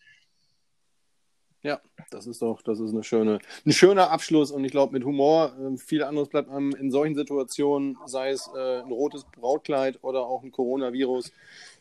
Das 2.10 2.26
ist 2.26 2.42
doch, 2.42 2.62
das 2.62 2.80
ist 2.80 2.94
eine 2.94 3.04
schöne, 3.04 3.40
ein 3.66 3.72
schöner 3.74 4.12
Abschluss. 4.12 4.52
Und 4.52 4.64
ich 4.64 4.72
glaube 4.72 4.94
mit 4.94 5.04
Humor, 5.04 5.54
äh, 5.60 5.78
viel 5.78 6.04
anderes 6.04 6.30
bleibt 6.30 6.50
einem 6.50 6.72
in 6.72 6.90
solchen 6.90 7.16
Situationen, 7.16 7.98
sei 8.06 8.30
es 8.30 8.50
äh, 8.56 8.82
ein 8.82 8.92
rotes 8.92 9.26
Brautkleid 9.26 10.00
oder 10.04 10.26
auch 10.26 10.44
ein 10.44 10.52
Coronavirus, 10.52 11.34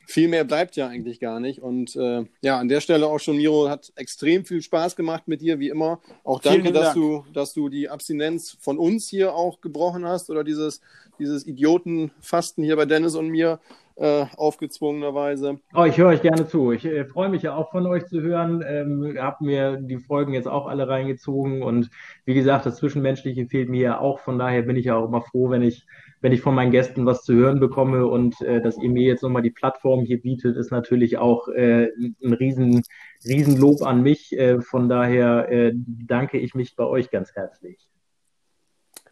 viel 0.07 0.29
mehr 0.29 0.45
bleibt 0.45 0.77
ja 0.77 0.89
eigentlich 0.89 1.21
gar 1.21 1.41
nicht. 1.41 1.61
Und 1.61 1.95
äh, 1.97 2.25
ja, 2.41 2.59
an 2.59 2.69
der 2.69 2.81
Stelle 2.81 3.07
auch 3.07 3.19
schon, 3.19 3.37
Miro, 3.37 3.69
hat 3.69 3.93
extrem 3.97 4.45
viel 4.45 4.63
Spaß 4.63 4.97
gemacht 4.97 5.25
mit 5.27 5.43
dir, 5.43 5.59
wie 5.59 5.69
immer. 5.69 6.01
Auch 6.25 6.41
danke, 6.41 6.73
dass 6.73 6.95
du, 6.95 7.25
dass 7.35 7.53
du 7.53 7.69
die 7.69 7.89
Abstinenz 7.91 8.57
von 8.61 8.79
uns 8.79 9.09
hier 9.09 9.35
auch 9.35 9.61
gebrochen 9.61 10.07
hast 10.07 10.31
oder 10.31 10.45
dieses, 10.45 10.81
dieses 11.19 11.47
Idiotenfasten 11.47 12.65
hier 12.65 12.77
bei 12.77 12.87
Dennis 12.87 13.15
und 13.15 13.29
mir. 13.29 13.61
äh, 13.97 14.27
aufgezwungenerweise. 14.37 15.59
Oh, 15.75 15.85
ich 15.85 15.97
höre 15.97 16.09
euch 16.09 16.23
gerne 16.23 16.47
zu. 16.47 16.73
Ich 16.73 16.85
äh, 16.85 17.07
freue 17.07 17.31
mich 17.31 17.43
ja 17.43 17.55
auch 17.55 17.71
von 17.71 17.87
euch 17.87 18.07
zu 18.07 18.21
hören. 18.21 18.63
Ähm, 18.67 19.17
habe 19.19 19.45
mir 19.45 19.79
die 19.79 19.99
Folgen 19.99 20.35
jetzt 20.35 20.49
auch 20.49 20.67
alle 20.67 20.87
reingezogen 20.89 21.63
und 21.63 21.91
wie 22.25 22.35
gesagt, 22.35 22.67
das 22.67 22.77
Zwischenmenschliche 22.77 23.47
fehlt 23.47 23.71
mir 23.71 23.81
ja 23.81 23.99
auch. 23.99 24.21
Von 24.21 24.39
daher 24.39 24.63
bin 24.63 24.77
ich 24.77 24.87
ja 24.87 24.97
auch 24.97 25.09
immer 25.09 25.23
froh, 25.23 25.51
wenn 25.51 25.63
ich 25.63 25.87
wenn 26.21 26.33
ich 26.33 26.41
von 26.41 26.55
meinen 26.55 26.71
Gästen 26.71 27.07
was 27.07 27.23
zu 27.23 27.35
hören 27.35 27.61
bekomme 27.61 28.07
und 28.07 28.41
äh, 28.41 28.61
dass 28.61 28.79
ihr 28.79 28.91
mir 28.91 29.03
jetzt 29.03 29.23
nochmal 29.23 29.43
die 29.43 29.51
Plattform 29.51 30.05
hier 30.05 30.21
bietet, 30.21 30.57
ist 30.57 30.71
natürlich 30.71 31.19
auch 31.19 31.49
äh, 31.49 31.89
ein 31.97 32.33
riesen, 32.33 32.83
riesen 33.25 33.57
Lob 33.59 33.83
an 33.83 34.03
mich. 34.03 34.33
Äh, 34.33 34.61
von 34.61 34.89
daher 34.89 35.51
äh, 35.51 35.73
danke 35.75 36.39
ich 36.39 36.55
mich 36.55 36.75
bei 36.77 36.85
euch 36.85 37.11
ganz 37.11 37.35
herzlich. 37.35 37.89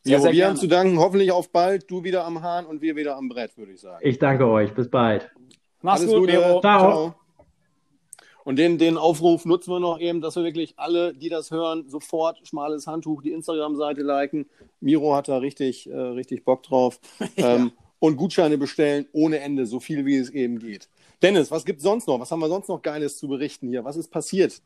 Sehr, 0.03 0.21
sehr 0.21 0.33
wir 0.33 0.47
haben 0.47 0.57
zu 0.57 0.67
danken. 0.67 0.99
Hoffentlich 0.99 1.33
auf 1.33 1.51
bald. 1.51 1.91
Du 1.91 2.05
wieder 2.05 2.25
am 2.25 2.43
Hahn 2.43 2.67
und 2.67 2.83
wir 2.83 2.95
wieder 2.95 3.17
am 3.17 3.29
Brett, 3.29 3.57
würde 3.57 3.73
ich 3.73 3.81
sagen. 3.81 4.01
Ich 4.03 4.19
danke 4.19 4.47
euch. 4.47 4.75
Bis 4.75 4.91
bald. 4.91 5.31
Mach's 5.81 6.03
Alles 6.03 6.15
gut, 6.15 6.31
Ciao. 6.31 6.61
Ciao. 6.61 7.15
Und 8.45 8.57
den, 8.57 8.77
den 8.77 8.99
Aufruf 8.99 9.47
nutzen 9.47 9.71
wir 9.73 9.81
noch 9.81 9.99
eben, 9.99 10.21
dass 10.21 10.37
wir 10.37 10.45
wirklich 10.45 10.75
alle, 10.79 11.15
die 11.15 11.31
das 11.31 11.51
hören, 11.51 11.89
sofort 11.89 12.47
schmales 12.47 12.87
Handtuch, 12.87 13.23
die 13.23 13.33
Instagram-Seite 13.33 14.03
liken. 14.03 14.47
Miro 14.81 15.15
hat 15.15 15.29
da 15.29 15.39
richtig, 15.39 15.89
äh, 15.89 15.97
richtig 15.97 16.45
Bock 16.45 16.63
drauf. 16.63 17.01
ja. 17.37 17.57
ähm, 17.57 17.73
und 17.99 18.17
Gutscheine 18.17 18.59
bestellen 18.59 19.07
ohne 19.13 19.41
Ende, 19.41 19.65
so 19.65 19.81
viel 19.81 20.05
wie 20.05 20.17
es 20.17 20.29
eben 20.29 20.59
geht. 20.59 20.91
Dennis, 21.23 21.51
was 21.51 21.65
gibt 21.65 21.81
sonst 21.81 22.07
noch? 22.07 22.21
Was 22.21 22.31
haben 22.31 22.41
wir 22.41 22.49
sonst 22.49 22.69
noch 22.69 22.83
Geiles 22.83 23.17
zu 23.17 23.29
berichten 23.29 23.71
hier? 23.71 23.83
Was 23.85 23.97
ist 23.97 24.09
passiert? 24.09 24.61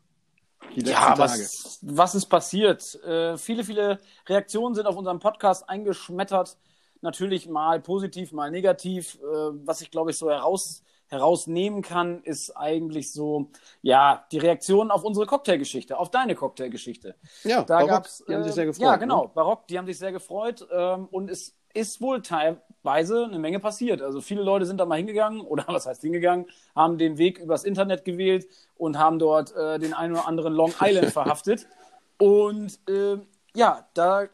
ja, 0.75 1.17
was, 1.17 1.79
was 1.81 2.15
ist 2.15 2.25
passiert? 2.25 3.01
Äh, 3.03 3.37
viele, 3.37 3.63
viele 3.63 3.99
Reaktionen 4.27 4.75
sind 4.75 4.87
auf 4.87 4.97
unserem 4.97 5.19
Podcast 5.19 5.69
eingeschmettert. 5.69 6.57
Natürlich 7.01 7.47
mal 7.47 7.79
positiv, 7.79 8.33
mal 8.33 8.51
negativ. 8.51 9.15
Äh, 9.15 9.21
was 9.65 9.79
ich, 9.79 9.89
glaube 9.89 10.11
ich, 10.11 10.17
so 10.17 10.29
heraus, 10.29 10.83
herausnehmen 11.09 11.81
kann, 11.81 12.21
ist 12.23 12.55
eigentlich 12.55 13.11
so, 13.11 13.49
ja, 13.81 14.25
die 14.31 14.37
Reaktion 14.37 14.91
auf 14.91 15.03
unsere 15.03 15.25
Cocktailgeschichte, 15.25 15.97
auf 15.97 16.11
deine 16.11 16.35
Cocktailgeschichte. 16.35 17.15
Ja, 17.43 17.63
da 17.63 17.77
Barock, 17.77 17.89
gab's, 17.89 18.23
die 18.27 18.35
haben 18.35 18.43
sich 18.43 18.53
sehr 18.53 18.63
äh, 18.63 18.67
gefreut. 18.67 18.85
Ja, 18.85 18.95
genau, 18.95 19.23
ne? 19.23 19.31
Barock, 19.33 19.67
die 19.67 19.77
haben 19.77 19.87
sich 19.87 19.97
sehr 19.97 20.11
gefreut 20.11 20.67
ähm, 20.71 21.07
und 21.11 21.29
es 21.29 21.55
ist 21.73 22.01
wohl 22.01 22.21
teilweise 22.21 23.25
eine 23.25 23.39
Menge 23.39 23.59
passiert. 23.59 24.01
Also 24.01 24.21
viele 24.21 24.41
Leute 24.41 24.65
sind 24.65 24.77
da 24.79 24.85
mal 24.85 24.97
hingegangen 24.97 25.41
oder 25.41 25.65
was 25.67 25.85
heißt 25.85 26.01
hingegangen, 26.01 26.45
haben 26.75 26.97
den 26.97 27.17
Weg 27.17 27.39
übers 27.39 27.63
Internet 27.63 28.05
gewählt 28.05 28.47
und 28.75 28.97
haben 28.97 29.19
dort 29.19 29.55
äh, 29.55 29.79
den 29.79 29.93
einen 29.93 30.13
oder 30.13 30.27
anderen 30.27 30.53
Long 30.53 30.73
Island 30.81 31.11
verhaftet. 31.11 31.67
Und 32.21 32.79
äh, 32.89 33.17
ja, 33.55 33.87
da 33.93 34.25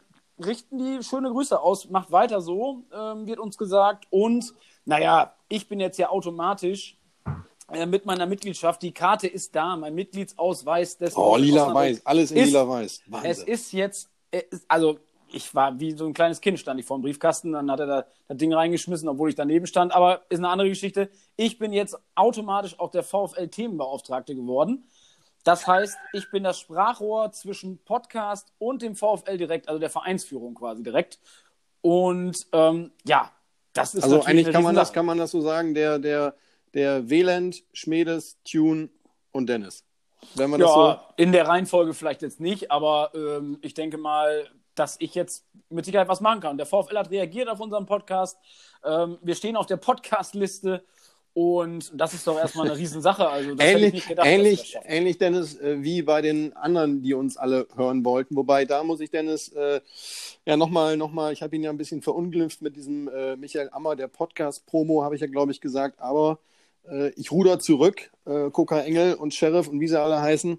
richten 0.43 0.79
die 0.79 1.03
schöne 1.03 1.29
Grüße 1.29 1.59
aus. 1.61 1.87
Macht 1.89 2.11
weiter 2.11 2.41
so, 2.41 2.83
ähm, 2.91 3.27
wird 3.27 3.37
uns 3.39 3.59
gesagt. 3.59 4.05
Und 4.09 4.55
naja, 4.85 5.35
ich 5.49 5.67
bin 5.67 5.79
jetzt 5.79 5.97
ja 5.97 6.09
automatisch 6.09 6.97
äh, 7.71 7.85
mit 7.85 8.05
meiner 8.05 8.25
Mitgliedschaft. 8.25 8.81
Die 8.81 8.93
Karte 8.93 9.27
ist 9.27 9.55
da, 9.55 9.75
mein 9.75 9.95
Mitgliedsausweis. 9.95 10.97
Des 10.97 11.17
oh, 11.17 11.35
lila-weiß, 11.35 12.05
alles 12.05 12.31
in 12.31 12.45
lila-weiß. 12.45 13.01
Es 13.23 13.43
ist 13.43 13.73
jetzt, 13.73 14.09
äh, 14.31 14.43
also 14.67 14.99
ich 15.31 15.53
war 15.55 15.79
wie 15.79 15.91
so 15.91 16.05
ein 16.05 16.13
kleines 16.13 16.39
Kind, 16.39 16.59
stand 16.59 16.79
ich 16.79 16.85
vor 16.85 16.97
dem 16.97 17.01
Briefkasten, 17.01 17.51
dann 17.51 17.69
hat 17.71 17.79
er 17.79 17.87
da 17.87 18.05
das 18.27 18.37
Ding 18.37 18.53
reingeschmissen, 18.53 19.09
obwohl 19.09 19.29
ich 19.29 19.35
daneben 19.35 19.67
stand. 19.67 19.93
Aber 19.93 20.21
ist 20.29 20.37
eine 20.37 20.49
andere 20.49 20.69
Geschichte. 20.69 21.09
Ich 21.35 21.57
bin 21.57 21.73
jetzt 21.73 21.97
automatisch 22.13 22.79
auch 22.79 22.91
der 22.91 23.03
VfL-Themenbeauftragte 23.03 24.35
geworden. 24.35 24.87
Das 25.43 25.67
heißt, 25.67 25.97
ich 26.13 26.31
bin 26.31 26.43
das 26.43 26.59
Sprachrohr 26.59 27.31
zwischen 27.31 27.77
Podcast 27.83 28.53
und 28.57 28.81
dem 28.81 28.95
VfL 28.95 29.37
direkt, 29.37 29.67
also 29.69 29.79
der 29.79 29.91
Vereinsführung 29.91 30.55
quasi 30.55 30.81
direkt. 30.81 31.19
Und 31.81 32.47
ähm, 32.51 32.91
ja, 33.05 33.31
das 33.75 33.93
ist 33.93 34.03
also 34.03 34.23
eigentlich 34.23 34.51
kann 34.51 34.63
man 34.63 34.73
das 34.73 34.91
kann 34.91 35.05
man 35.05 35.17
das 35.17 35.31
so 35.31 35.41
sagen, 35.41 35.75
der 35.75 35.99
der 35.99 36.35
der 36.73 37.09
Wieland, 37.09 37.63
Schmedes, 37.73 38.37
Tune 38.43 38.89
und 39.31 39.47
Dennis. 39.47 39.83
Wenn 40.33 40.49
man 40.49 40.59
ja, 40.59 40.65
das 40.65 40.75
so 40.75 40.95
in 41.17 41.31
der 41.31 41.47
Reihenfolge 41.47 41.93
vielleicht 41.93 42.21
jetzt 42.21 42.39
nicht, 42.39 42.71
aber 42.71 43.11
ähm, 43.13 43.59
ich 43.61 43.73
denke 43.73 43.97
mal, 43.97 44.49
dass 44.73 44.97
ich 44.99 45.13
jetzt 45.13 45.45
mit 45.69 45.85
Sicherheit 45.85 46.07
was 46.07 46.21
machen 46.21 46.41
kann. 46.41 46.57
Der 46.57 46.65
VfL 46.65 46.97
hat 46.97 47.11
reagiert 47.11 47.47
auf 47.47 47.59
unseren 47.59 47.85
Podcast. 47.85 48.37
Ähm, 48.83 49.17
wir 49.21 49.35
stehen 49.35 49.55
auf 49.55 49.67
der 49.67 49.77
Podcast-Liste 49.77 50.83
und 51.35 51.91
das 51.93 52.13
ist 52.13 52.25
doch 52.27 52.39
erstmal 52.39 52.65
eine 52.65 52.77
Riesensache. 52.79 53.27
Also, 53.27 53.55
ähnlich, 53.59 54.07
gedacht, 54.07 54.25
ähnlich, 54.25 54.77
ähnlich, 54.85 55.17
Dennis, 55.17 55.59
äh, 55.59 55.83
wie 55.83 56.01
bei 56.01 56.21
den 56.21 56.55
anderen, 56.55 57.01
die 57.01 57.13
uns 57.13 57.35
alle 57.35 57.67
hören 57.75 58.05
wollten. 58.05 58.37
Wobei, 58.37 58.63
da 58.63 58.83
muss 58.85 59.01
ich 59.01 59.11
Dennis 59.11 59.49
äh, 59.49 59.81
ja 60.45 60.55
nochmal, 60.55 60.95
noch 60.95 61.11
mal, 61.11 61.33
ich 61.33 61.43
habe 61.43 61.53
ihn 61.53 61.63
ja 61.63 61.71
ein 61.71 61.77
bisschen 61.77 62.01
verunglimpft 62.01 62.61
mit 62.61 62.77
diesem 62.77 63.09
äh, 63.09 63.35
Michael 63.35 63.69
Ammer, 63.73 63.97
der 63.97 64.07
Podcast-Promo, 64.07 65.03
habe 65.03 65.15
ich 65.15 65.21
ja, 65.21 65.27
glaube 65.27 65.51
ich, 65.51 65.59
gesagt. 65.59 65.99
Aber 65.99 66.39
äh, 66.89 67.09
ich 67.17 67.33
ruder 67.33 67.59
zurück. 67.59 68.11
Äh, 68.25 68.49
Coca 68.51 68.79
Engel 68.79 69.15
und 69.15 69.33
Sheriff 69.33 69.67
und 69.67 69.81
wie 69.81 69.89
sie 69.89 69.99
alle 69.99 70.21
heißen 70.21 70.57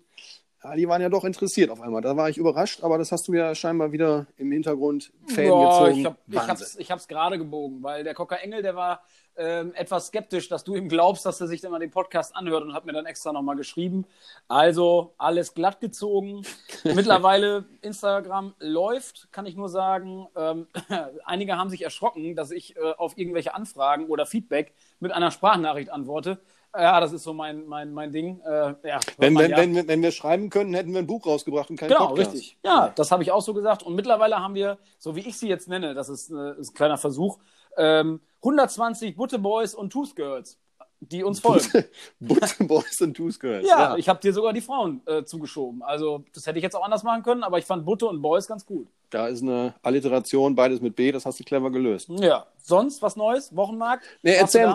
ja, 0.65 0.75
die 0.75 0.89
waren 0.89 1.03
ja 1.03 1.09
doch 1.09 1.25
interessiert 1.25 1.71
auf 1.71 1.81
einmal. 1.81 2.03
Da 2.03 2.17
war 2.17 2.29
ich 2.29 2.39
überrascht, 2.39 2.83
aber 2.83 2.99
das 2.99 3.13
hast 3.13 3.29
du 3.29 3.35
ja 3.35 3.55
scheinbar 3.55 3.93
wieder 3.93 4.27
im 4.37 4.51
Hintergrund 4.51 5.13
Fan 5.27 5.45
ja, 5.45 5.69
gezogen. 5.69 6.01
Ich, 6.01 6.07
hab, 6.07 6.79
ich 6.79 6.91
hab's, 6.91 7.09
gerade 7.09 7.39
gebogen, 7.39 7.83
weil 7.83 8.05
der 8.05 8.15
Cocker 8.15 8.41
Engel, 8.41 8.63
der 8.63 8.75
war 8.75 9.03
ähm, 9.37 9.75
etwas 9.75 10.09
skeptisch, 10.09 10.49
dass 10.49 10.65
du 10.65 10.75
ihm 10.75 10.89
glaubst, 10.89 11.27
dass 11.27 11.41
er 11.41 11.47
sich 11.47 11.61
dann 11.61 11.71
mal 11.71 11.79
den 11.79 11.91
Podcast 11.91 12.35
anhört 12.35 12.63
und 12.63 12.73
hat 12.73 12.87
mir 12.87 12.93
dann 12.93 13.07
extra 13.07 13.33
nochmal 13.33 13.57
geschrieben. 13.57 14.07
Also 14.49 15.15
alles 15.19 15.55
glatt 15.55 15.81
gezogen. 15.81 16.43
Mittlerweile 16.85 17.67
Instagram 17.83 18.55
läuft, 18.59 19.29
kann 19.33 19.47
ich 19.47 19.57
nur 19.57 19.69
sagen. 19.69 20.27
Ähm, 20.35 20.67
einige 21.25 21.59
haben 21.59 21.71
sich 21.71 21.83
erschrocken, 21.83 22.35
dass 22.35 22.51
ich 22.51 22.77
äh, 22.77 22.93
auf 22.97 23.19
irgendwelche 23.19 23.55
Anfragen 23.55 24.07
oder 24.07 24.27
Feedback 24.27 24.73
mit 25.01 25.13
einer 25.13 25.31
Sprachnachricht 25.31 25.91
antworte. 25.91 26.41
Ja, 26.79 27.01
das 27.01 27.13
ist 27.13 27.23
so 27.23 27.33
mein, 27.33 27.67
mein, 27.67 27.93
mein 27.93 28.13
Ding. 28.13 28.41
Äh, 28.41 28.75
ja, 28.87 29.01
wenn, 29.19 29.37
wenn, 29.37 29.51
ja. 29.51 29.57
wenn, 29.57 29.89
wenn 29.89 30.03
wir 30.03 30.11
schreiben 30.13 30.51
könnten, 30.51 30.75
hätten 30.75 30.93
wir 30.93 30.99
ein 30.99 31.07
Buch 31.07 31.27
rausgebracht 31.27 31.71
und 31.71 31.77
kein 31.77 31.89
genau, 31.89 32.09
Podcast. 32.09 32.33
Genau, 32.33 32.33
richtig. 32.33 32.59
Ja, 32.65 32.93
das 32.95 33.11
habe 33.11 33.23
ich 33.23 33.33
auch 33.33 33.43
so 33.43 33.55
gesagt. 33.55 33.83
Und 33.83 33.95
mittlerweile 33.95 34.37
haben 34.37 34.55
wir, 34.55 34.79
so 34.99 35.17
wie 35.17 35.21
ich 35.21 35.39
sie 35.39 35.49
jetzt 35.49 35.69
nenne, 35.69 35.95
das 35.95 36.09
ist, 36.09 36.31
äh, 36.31 36.59
ist 36.59 36.73
ein 36.73 36.75
kleiner 36.75 36.99
Versuch, 36.99 37.39
ähm, 37.77 38.21
120 38.43 39.17
Butte 39.17 39.39
Boys 39.39 39.75
und 39.75 39.91
Tooth 39.91 40.15
Girls 40.17 40.59
die 41.01 41.23
uns 41.23 41.41
folgen. 41.41 41.85
Butte 42.21 42.65
Boys 42.65 43.01
und 43.01 43.15
Tooth 43.15 43.39
Girls. 43.39 43.69
Ja, 43.69 43.79
ja, 43.79 43.97
ich 43.97 44.09
habe 44.09 44.21
dir 44.21 44.33
sogar 44.33 44.53
die 44.53 44.61
Frauen 44.61 45.03
äh, 45.07 45.25
zugeschoben. 45.25 45.83
Also 45.83 46.25
das 46.35 46.47
hätte 46.47 46.59
ich 46.59 46.63
jetzt 46.63 46.75
auch 46.75 46.85
anders 46.85 47.03
machen 47.03 47.23
können, 47.23 47.43
aber 47.43 47.59
ich 47.59 47.65
fand 47.65 47.85
Butte 47.85 48.07
und 48.07 48.23
Boys 48.23 48.47
ganz 48.47 48.65
gut. 48.65 48.89
Da 49.11 49.29
ist 49.29 49.43
eine 49.43 49.75
Alliteration, 49.83 50.57
beides 50.57 50.81
mit 50.81 50.97
B, 50.97 51.13
das 51.13 51.27
hast 51.27 51.39
du 51.39 51.45
clever 51.45 51.71
gelöst. 51.71 52.09
Ja. 52.09 52.47
Sonst 52.59 53.03
was 53.03 53.15
Neues? 53.15 53.55
Wochenmarkt? 53.55 54.05
Nee, 54.23 54.35
erzähl. 54.35 54.75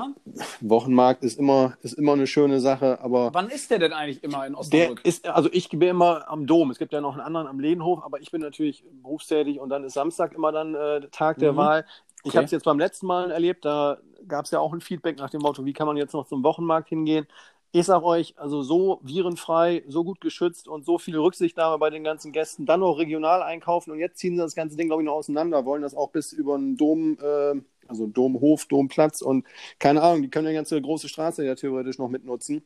Wochenmarkt 0.61 1.23
ist 1.23 1.37
immer, 1.37 1.77
ist 1.81 1.93
immer 1.93 2.13
eine 2.13 2.27
schöne 2.27 2.61
Sache, 2.61 3.01
aber. 3.01 3.33
Wann 3.33 3.49
ist 3.49 3.69
der 3.69 3.79
denn 3.79 3.91
eigentlich 3.91 4.23
immer 4.23 4.47
in 4.47 4.55
Osnabrück? 4.55 5.03
Der 5.03 5.05
ist, 5.05 5.27
also 5.27 5.49
ich 5.51 5.67
bin 5.69 5.81
immer 5.81 6.29
am 6.29 6.47
Dom. 6.47 6.71
Es 6.71 6.79
gibt 6.79 6.93
ja 6.93 7.01
noch 7.01 7.13
einen 7.13 7.21
anderen 7.21 7.47
am 7.47 7.59
Lehnhof, 7.59 8.03
aber 8.03 8.21
ich 8.21 8.31
bin 8.31 8.39
natürlich 8.39 8.85
berufstätig 9.01 9.59
und 9.59 9.69
dann 9.69 9.83
ist 9.83 9.93
Samstag 9.93 10.33
immer 10.33 10.53
dann 10.53 10.75
äh, 10.75 11.01
Tag 11.11 11.39
der 11.39 11.51
mhm. 11.51 11.57
Wahl. 11.57 11.85
Ich 12.23 12.29
okay. 12.29 12.37
habe 12.37 12.45
es 12.45 12.51
jetzt 12.51 12.63
beim 12.65 12.79
letzten 12.79 13.07
Mal 13.07 13.31
erlebt, 13.31 13.65
da 13.65 13.97
gab 14.27 14.45
es 14.45 14.51
ja 14.51 14.59
auch 14.59 14.73
ein 14.73 14.81
Feedback 14.81 15.17
nach 15.17 15.29
dem 15.29 15.41
Motto, 15.41 15.65
wie 15.65 15.73
kann 15.73 15.87
man 15.87 15.97
jetzt 15.97 16.13
noch 16.13 16.27
zum 16.27 16.43
Wochenmarkt 16.43 16.89
hingehen? 16.89 17.27
Ich 17.73 17.85
sage 17.85 18.03
euch, 18.03 18.37
also 18.37 18.63
so 18.63 18.99
virenfrei, 19.01 19.83
so 19.87 20.03
gut 20.03 20.19
geschützt 20.19 20.67
und 20.67 20.83
so 20.85 20.97
viel 20.97 21.17
Rücksichtnahme 21.17 21.77
bei 21.77 21.89
den 21.89 22.03
ganzen 22.03 22.33
Gästen, 22.33 22.65
dann 22.65 22.81
noch 22.81 22.97
regional 22.97 23.41
einkaufen 23.41 23.91
und 23.91 23.99
jetzt 23.99 24.17
ziehen 24.17 24.35
sie 24.35 24.41
das 24.41 24.55
ganze 24.55 24.75
Ding, 24.75 24.87
glaube 24.87 25.03
ich, 25.03 25.05
noch 25.05 25.15
auseinander, 25.15 25.65
wollen 25.65 25.81
das 25.81 25.95
auch 25.95 26.09
bis 26.09 26.33
über 26.33 26.55
einen 26.55 26.75
Dom, 26.75 27.17
äh, 27.21 27.61
also 27.87 28.07
Domhof, 28.07 28.65
Domplatz 28.65 29.21
und 29.21 29.45
keine 29.79 30.01
Ahnung, 30.01 30.21
die 30.21 30.29
können 30.29 30.47
die 30.47 30.53
ganze 30.53 30.81
große 30.81 31.07
Straße 31.07 31.45
ja 31.45 31.55
theoretisch 31.55 31.97
noch 31.97 32.09
mitnutzen 32.09 32.65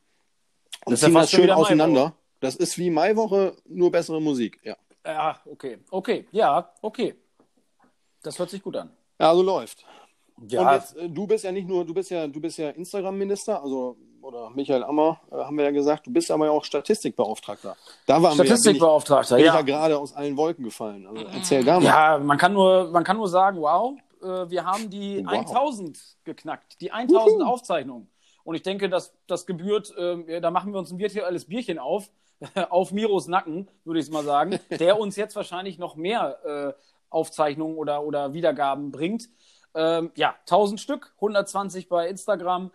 und 0.86 0.94
das 0.94 1.02
ziehen 1.02 1.14
das 1.14 1.30
schön 1.30 1.52
auseinander. 1.52 2.14
Das 2.40 2.56
ist 2.56 2.78
wie 2.78 2.90
Maiwoche, 2.90 3.56
nur 3.66 3.92
bessere 3.92 4.22
Musik, 4.22 4.60
ja. 4.64 4.76
Ja, 5.06 5.40
okay, 5.46 5.78
okay, 5.92 6.28
ja, 6.32 6.74
okay. 6.82 7.16
Das 8.24 8.40
hört 8.40 8.50
sich 8.50 8.64
gut 8.64 8.76
an. 8.76 8.90
Ja, 9.20 9.30
also 9.30 9.44
läuft. 9.44 9.86
Ja. 10.48 10.62
Und 10.62 10.74
jetzt, 10.74 10.98
äh, 10.98 11.10
du 11.10 11.28
bist 11.28 11.44
ja 11.44 11.52
nicht 11.52 11.68
nur, 11.68 11.86
du 11.86 11.94
bist 11.94 12.10
ja, 12.10 12.28
du 12.28 12.40
bist 12.40 12.58
ja 12.58 12.70
Instagram-Minister, 12.70 13.62
also 13.62 13.98
oder 14.22 14.50
Michael 14.50 14.84
Ammer, 14.84 15.22
äh, 15.32 15.36
haben 15.36 15.58
wir 15.58 15.66
ja 15.66 15.72
gesagt, 15.72 16.08
du 16.08 16.12
bist 16.12 16.32
aber 16.32 16.46
ja 16.46 16.52
auch 16.52 16.64
Statistikbeauftragter. 16.64 17.76
Da 18.08 18.22
waren 18.22 18.34
Statistikbeauftragter, 18.34 19.38
wir 19.38 19.46
ja. 19.46 19.56
Bin 19.56 19.66
ich 19.66 19.72
ja 19.72 19.78
gerade 19.78 19.98
aus 19.98 20.14
allen 20.14 20.36
Wolken 20.36 20.66
gefallen. 20.66 21.06
Also 21.06 21.26
erzähl 21.26 21.64
da 21.64 21.80
mal. 21.80 21.86
Ja, 21.86 22.18
man 22.18 22.38
kann 22.38 22.54
nur, 22.54 22.90
man 22.92 23.04
kann 23.04 23.18
nur 23.18 23.30
sagen, 23.30 23.62
wow, 23.62 23.94
äh, 24.22 24.50
wir 24.50 24.66
haben 24.66 24.90
die 24.90 25.24
wow. 25.26 25.46
1000 25.48 26.00
geknackt, 26.24 26.82
die 26.82 26.92
1000 26.92 27.42
Uhu. 27.42 27.44
Aufzeichnungen. 27.44 28.10
Und 28.44 28.56
ich 28.56 28.64
denke, 28.64 28.90
dass 28.90 29.14
das 29.28 29.46
gebührt, 29.46 29.96
äh, 29.98 30.42
da 30.42 30.52
machen 30.52 30.74
wir 30.74 30.80
uns 30.80 30.92
ein 30.92 31.00
virtuelles 31.00 31.46
Bierchen 31.46 31.80
auf, 31.80 32.10
auf 32.70 32.92
Miros 32.92 33.28
Nacken, 33.28 33.68
würde 33.84 34.00
ich 34.00 34.08
es 34.08 34.12
mal 34.12 34.24
sagen, 34.24 34.60
der 34.72 35.00
uns 35.00 35.16
jetzt 35.16 35.36
wahrscheinlich 35.36 35.78
noch 35.78 35.96
mehr 35.96 36.40
äh, 36.46 36.82
Aufzeichnungen 37.10 37.78
oder, 37.78 38.04
oder 38.04 38.34
Wiedergaben 38.34 38.92
bringt. 38.92 39.30
Ähm, 39.76 40.12
ja, 40.16 40.36
1000 40.42 40.80
Stück, 40.80 41.14
120 41.16 41.90
bei 41.90 42.08
Instagram. 42.08 42.72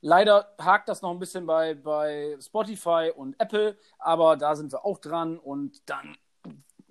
Leider 0.00 0.54
hakt 0.58 0.88
das 0.88 1.02
noch 1.02 1.10
ein 1.10 1.18
bisschen 1.18 1.46
bei, 1.46 1.74
bei 1.74 2.36
Spotify 2.40 3.10
und 3.14 3.40
Apple, 3.40 3.76
aber 3.98 4.36
da 4.36 4.54
sind 4.54 4.70
wir 4.70 4.84
auch 4.84 4.98
dran 4.98 5.38
und 5.38 5.82
dann 5.86 6.16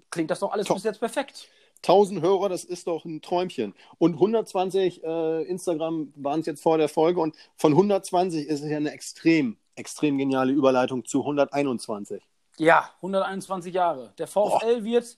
klingt 0.10 0.32
das 0.32 0.39
doch 0.39 0.52
alles 0.52 0.67
Top. 0.67 0.78
bis 0.78 0.84
jetzt 0.84 0.99
perfekt. 0.99 1.47
1000 1.84 2.21
Hörer, 2.21 2.49
das 2.49 2.63
ist 2.63 2.88
doch 2.88 3.04
ein 3.06 3.21
Träumchen. 3.21 3.73
Und 3.97 4.13
120 4.13 5.04
äh, 5.04 5.43
Instagram 5.43 6.13
waren 6.15 6.39
es 6.39 6.45
jetzt 6.45 6.63
vor 6.63 6.78
der 6.78 6.89
Folge 6.89 7.19
und 7.19 7.36
von 7.58 7.73
120 7.73 8.47
ist 8.47 8.62
es 8.62 8.69
ja 8.69 8.78
eine 8.78 8.91
extrem, 8.91 9.58
extrem 9.76 10.17
geniale 10.17 10.54
Überleitung 10.54 11.06
zu 11.06 11.19
121. 11.19 12.23
Ja, 12.58 12.89
121 12.97 13.73
Jahre. 13.73 14.13
Der 14.17 14.28
VfL 14.28 14.76
Boah. 14.76 14.84
wird 14.84 15.17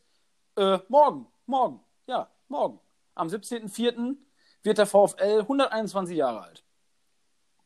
äh, 0.58 0.80
morgen, 0.88 1.28
morgen, 1.46 1.82
ja, 2.08 2.30
morgen, 2.48 2.80
am 3.14 3.28
17.04. 3.28 4.16
wird 4.66 4.78
der 4.78 4.86
VfL 4.86 5.42
121 5.42 6.18
Jahre 6.18 6.42
alt. 6.42 6.64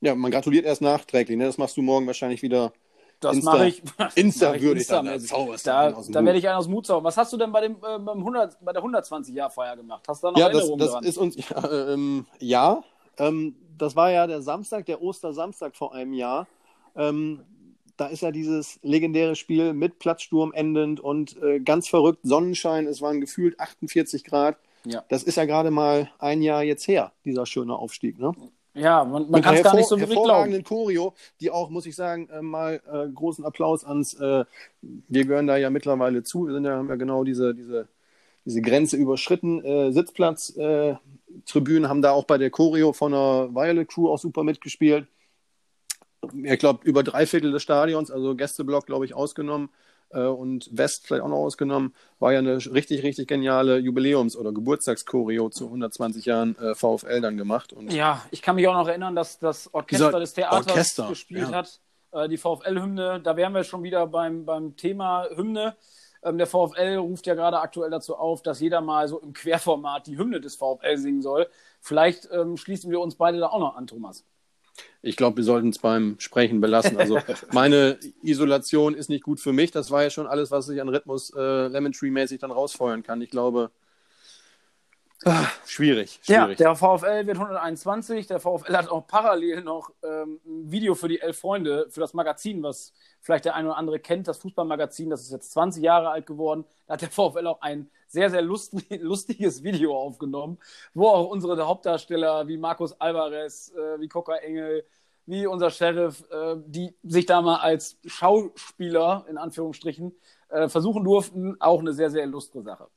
Ja, 0.02 0.16
man 0.16 0.32
gratuliert 0.32 0.66
erst 0.66 0.82
nachträglich. 0.82 1.38
Ne? 1.38 1.46
Das 1.46 1.58
machst 1.58 1.76
du 1.78 1.82
morgen 1.82 2.08
wahrscheinlich 2.08 2.42
wieder. 2.42 2.72
Das 3.20 3.42
mache 3.42 3.68
ich. 3.68 3.84
Insta 4.16 4.60
würde 4.62 4.80
ich 4.80 4.88
da, 4.88 5.02
da, 5.04 5.92
da 5.92 6.26
werde 6.26 6.40
ich 6.40 6.48
einen 6.48 6.58
aus 6.58 6.70
Mut 6.70 6.86
zaubern. 6.86 7.04
Was 7.04 7.18
hast 7.18 7.34
du 7.34 7.38
denn 7.38 7.52
bei, 7.52 7.62
dem, 7.62 7.76
äh, 7.76 8.00
beim 8.00 8.20
100, 8.20 8.64
bei 8.64 8.72
der 8.72 8.82
120-Jahr-Feier 8.82 9.76
gemacht? 9.76 10.06
Hast 10.08 10.24
du 10.24 10.28
da 10.28 10.32
noch 10.32 10.40
ja, 10.40 10.48
Erinnerungen 10.48 10.80
das, 10.80 10.94
das 10.94 11.06
ist 11.06 11.18
uns 11.18 11.36
ja, 11.50 11.92
ähm, 11.94 12.26
ja 12.40 12.84
ähm, 13.18 13.56
das 13.78 13.96
war 13.96 14.12
ja 14.12 14.26
der 14.26 14.42
Samstag, 14.42 14.86
der 14.86 15.02
Ostersamstag 15.02 15.76
vor 15.76 15.94
einem 15.94 16.14
Jahr. 16.14 16.48
Ähm, 16.96 17.42
da 17.98 18.08
ist 18.08 18.22
ja 18.22 18.32
dieses 18.32 18.80
legendäre 18.82 19.36
Spiel 19.36 19.74
mit 19.74 20.00
Platzsturm 20.00 20.54
endend 20.54 21.02
und 21.02 21.42
äh, 21.44 21.60
ganz 21.60 21.90
verrückt 21.90 22.22
Sonnenschein. 22.24 22.88
Es 22.88 23.02
waren 23.02 23.20
gefühlt 23.20 23.60
48 23.60 24.24
Grad. 24.24 24.58
Ja. 24.86 25.04
Das 25.10 25.24
ist 25.24 25.36
ja 25.36 25.46
gerade 25.46 25.72
mal 25.72 26.10
ein 26.20 26.42
Jahr 26.42 26.64
jetzt 26.64 26.88
her, 26.88 27.12
dieser 27.26 27.46
schöne 27.46 27.76
Aufstieg. 27.76 28.18
Ne? 28.20 28.34
Ja, 28.74 29.04
man, 29.04 29.30
man 29.30 29.42
kann 29.42 29.56
es 29.56 29.64
gar 29.64 29.76
nicht 29.76 29.88
so 29.88 30.00
wirklich 30.00 30.22
glauben. 30.22 30.64
Choreo, 30.64 31.14
die 31.42 31.52
auch, 31.52 31.70
muss 31.70 31.86
ich 31.86 31.96
sagen, 31.96 32.30
äh, 32.30 32.42
mal 32.42 32.82
äh, 32.92 33.10
großen 33.10 33.44
Applaus 33.44 33.84
ans, 33.84 34.14
äh, 34.14 34.46
wir 34.82 35.26
gehören 35.26 35.48
da 35.48 35.58
ja 35.58 35.70
mittlerweile 35.70 36.24
zu, 36.24 36.48
wir 36.48 36.54
sind 36.54 36.66
ja, 36.66 36.78
haben 36.78 36.90
ja 36.90 36.96
genau 36.96 37.24
diese, 37.24 37.54
diese, 37.54 37.88
diese 38.46 38.62
Grenze 38.62 38.96
überschritten. 38.96 39.64
Äh, 39.64 39.92
Sitzplatz, 39.92 40.56
äh, 40.56 40.96
Tribünen 41.46 41.90
haben 41.90 42.02
da 42.02 42.12
auch 42.12 42.26
bei 42.26 42.38
der 42.38 42.52
Choreo 42.52 42.94
von 42.94 43.12
der 43.12 43.50
Violet 43.52 43.88
Crew 43.88 44.10
auch 44.10 44.20
super 44.20 44.44
mitgespielt. 44.44 45.08
Ich 46.44 46.60
glaube, 46.60 46.80
über 46.84 47.04
drei 47.04 47.26
Viertel 47.26 47.52
des 47.52 47.64
Stadions, 47.64 48.12
also 48.12 48.36
Gästeblock, 48.36 48.86
glaube 48.86 49.06
ich, 49.06 49.14
ausgenommen 49.14 49.70
äh, 50.10 50.22
und 50.22 50.70
West 50.72 51.08
vielleicht 51.08 51.24
auch 51.24 51.30
noch 51.30 51.38
ausgenommen, 51.38 51.94
war 52.20 52.34
ja 52.34 52.40
eine 52.40 52.58
richtig, 52.58 53.04
richtig 53.04 53.28
geniale 53.28 53.78
Jubiläums- 53.78 54.36
oder 54.36 54.52
Geburtstagschoreo 54.52 55.50
zu 55.50 55.66
120 55.66 56.26
Jahren 56.26 56.58
äh, 56.58 56.76
VfL 56.76 57.22
dann 57.22 57.38
gemacht. 57.38 57.74
Und 57.74 57.92
ja, 57.92 58.24
ich 58.32 58.42
kann 58.42 58.56
mich 58.56 58.68
auch 58.68 58.74
noch 58.74 58.88
erinnern, 58.88 59.16
dass 59.16 59.40
das 59.40 59.74
Orchester 59.74 60.20
des 60.20 60.34
Theaters 60.34 60.68
Orchester, 60.68 61.10
gespielt 61.10 61.50
ja. 61.50 61.58
hat, 61.58 61.80
äh, 62.12 62.28
die 62.28 62.38
VfL-Hymne. 62.38 63.22
Da 63.22 63.38
wären 63.38 63.54
wir 63.54 63.64
schon 63.64 63.84
wieder 63.84 64.08
beim, 64.08 64.46
beim 64.46 64.76
Thema 64.76 65.28
Hymne. 65.36 65.76
Ähm, 66.22 66.38
der 66.38 66.48
VfL 66.48 66.98
ruft 66.98 67.28
ja 67.28 67.36
gerade 67.36 67.60
aktuell 67.60 67.90
dazu 67.90 68.16
auf, 68.16 68.42
dass 68.42 68.60
jeder 68.60 68.82
mal 68.82 69.08
so 69.08 69.20
im 69.20 69.34
Querformat 69.34 70.08
die 70.08 70.18
Hymne 70.18 70.42
des 70.42 70.56
VfL 70.56 70.98
singen 70.98 71.22
soll. 71.22 71.48
Vielleicht 71.80 72.28
ähm, 72.32 72.58
schließen 72.58 72.92
wir 72.92 73.00
uns 73.00 73.16
beide 73.16 73.40
da 73.40 73.48
auch 73.48 73.60
noch 73.60 73.76
an, 73.76 73.88
Thomas. 73.88 74.26
Ich 75.02 75.16
glaube, 75.16 75.38
wir 75.38 75.44
sollten 75.44 75.70
es 75.70 75.80
beim 75.80 76.16
Sprechen 76.20 76.60
belassen. 76.60 76.98
Also 76.98 77.20
meine 77.54 77.98
Isolation 78.22 78.96
ist 78.96 79.10
nicht 79.10 79.24
gut 79.24 79.40
für 79.40 79.54
mich. 79.54 79.72
Das 79.72 79.92
war 79.92 80.04
ja 80.04 80.10
schon 80.10 80.28
alles, 80.28 80.52
was 80.52 80.68
ich 80.70 80.82
an 80.82 80.90
Rhythmus 80.90 81.34
äh, 81.36 81.68
Lemon 81.68 81.94
Tree-mäßig 81.94 82.40
dann 82.40 82.52
rausfeuern 82.52 83.04
kann. 83.04 83.22
Ich 83.22 83.30
glaube, 83.30 83.72
ah, 85.24 85.46
schwierig, 85.66 86.20
schwierig. 86.22 86.60
Ja, 86.60 86.74
der 86.74 86.76
VfL 86.76 87.28
wird 87.28 87.38
121. 87.38 88.28
Der 88.28 88.40
VfL 88.40 88.76
hat 88.76 88.90
auch 88.90 89.08
parallel 89.08 89.64
noch 89.64 89.92
ähm, 90.04 90.42
ein 90.46 90.72
Video 90.72 90.96
für 90.96 91.08
die 91.08 91.22
Elf 91.22 91.40
Freunde, 91.40 91.88
für 91.90 92.02
das 92.02 92.14
Magazin, 92.14 92.62
was 92.62 92.94
vielleicht 93.22 93.46
der 93.46 93.56
eine 93.56 93.70
oder 93.70 93.78
andere 93.78 94.00
kennt, 94.00 94.28
das 94.28 94.40
Fußballmagazin. 94.40 95.10
Das 95.10 95.22
ist 95.22 95.32
jetzt 95.32 95.52
20 95.52 95.82
Jahre 95.82 96.10
alt 96.10 96.26
geworden. 96.26 96.66
Da 96.88 96.94
hat 96.94 97.02
der 97.02 97.10
VfL 97.10 97.48
auch 97.48 97.62
ein 97.62 97.90
sehr, 98.10 98.30
sehr 98.30 98.42
lustig, 98.42 98.86
lustiges 99.02 99.64
Video 99.64 99.96
aufgenommen, 99.96 100.58
wo 100.94 101.08
auch 101.08 101.30
unsere 101.30 101.66
Hauptdarsteller 101.66 102.48
wie 102.48 102.58
Markus 102.58 103.00
Alvarez, 103.00 103.72
äh, 103.74 104.02
wie 104.02 104.08
Coca 104.08 104.36
Engel, 104.36 104.84
wie 105.26 105.46
unser 105.46 105.70
Sheriff, 105.70 106.26
äh, 106.32 106.56
die 106.66 106.96
sich 107.04 107.26
da 107.26 107.42
mal 107.42 107.58
als 107.58 108.00
Schauspieler, 108.06 109.26
in 109.30 109.38
Anführungsstrichen, 109.38 110.14
äh, 110.50 110.68
versuchen 110.68 111.04
durften, 111.04 111.56
auch 111.62 111.80
eine 111.80 111.94
sehr, 111.94 112.10
sehr 112.10 112.26
lustige 112.26 112.64
Sache. 112.64 112.88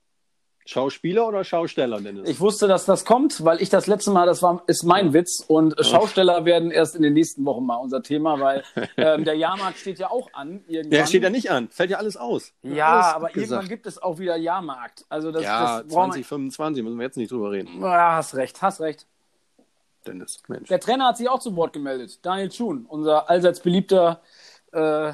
Schauspieler 0.65 1.27
oder 1.27 1.43
Schausteller, 1.45 2.01
Dennis? 2.01 2.29
Ich 2.29 2.41
wusste, 2.41 2.69
dass 2.69 2.85
das 2.85 3.05
kommt, 3.05 3.45
weil 3.45 3.61
ich 3.61 3.69
das 3.69 3.87
letzte 3.87 4.11
Mal, 4.11 4.27
das 4.27 4.43
war, 4.43 4.63
ist 4.67 4.85
mein 4.85 5.09
ja. 5.09 5.13
Witz 5.15 5.45
und. 5.47 5.75
Schausteller 5.85 6.45
werden 6.45 6.71
erst 6.71 6.95
in 6.95 7.03
den 7.03 7.15
nächsten 7.15 7.45
Wochen 7.45 7.67
mal 7.67 7.77
unser 7.77 8.03
Thema, 8.03 8.39
weil 8.41 8.63
ähm, 8.97 9.25
der 9.25 9.35
Jahrmarkt 9.35 9.79
steht 9.79 9.99
ja 9.99 10.11
auch 10.11 10.29
an. 10.33 10.65
Irgendwann. 10.69 10.91
Der 10.91 11.07
steht 11.07 11.23
ja 11.23 11.31
nicht 11.31 11.51
an, 11.51 11.69
fällt 11.69 11.91
ja 11.91 11.99
alles 11.99 12.17
aus. 12.17 12.53
Ja, 12.63 13.01
alles 13.01 13.15
aber 13.15 13.37
irgendwann 13.37 13.69
gibt 13.69 13.87
es 13.87 14.01
auch 14.01 14.19
wieder 14.19 14.37
Jahrmarkt. 14.37 15.05
Also 15.09 15.33
das, 15.33 15.43
ja, 15.43 15.83
das 15.83 15.93
2025 15.93 16.85
müssen 16.85 16.99
wir 16.99 17.05
jetzt 17.05 17.17
nicht 17.17 17.33
drüber 17.33 17.51
reden. 17.51 17.81
Ja, 17.81 18.17
hast 18.17 18.35
recht, 18.35 18.63
hast 18.63 18.81
recht. 18.81 19.07
Dennis, 20.07 20.43
Mensch. 20.49 20.69
Der 20.69 20.81
Trainer 20.81 21.09
hat 21.09 21.17
sich 21.17 21.29
auch 21.29 21.41
zu 21.41 21.55
Wort 21.57 21.73
gemeldet. 21.73 22.19
Daniel 22.23 22.51
Schuhn, 22.51 22.87
unser 22.89 23.31
allseits 23.31 23.61
beliebter 23.61 24.21
äh, 24.73 25.13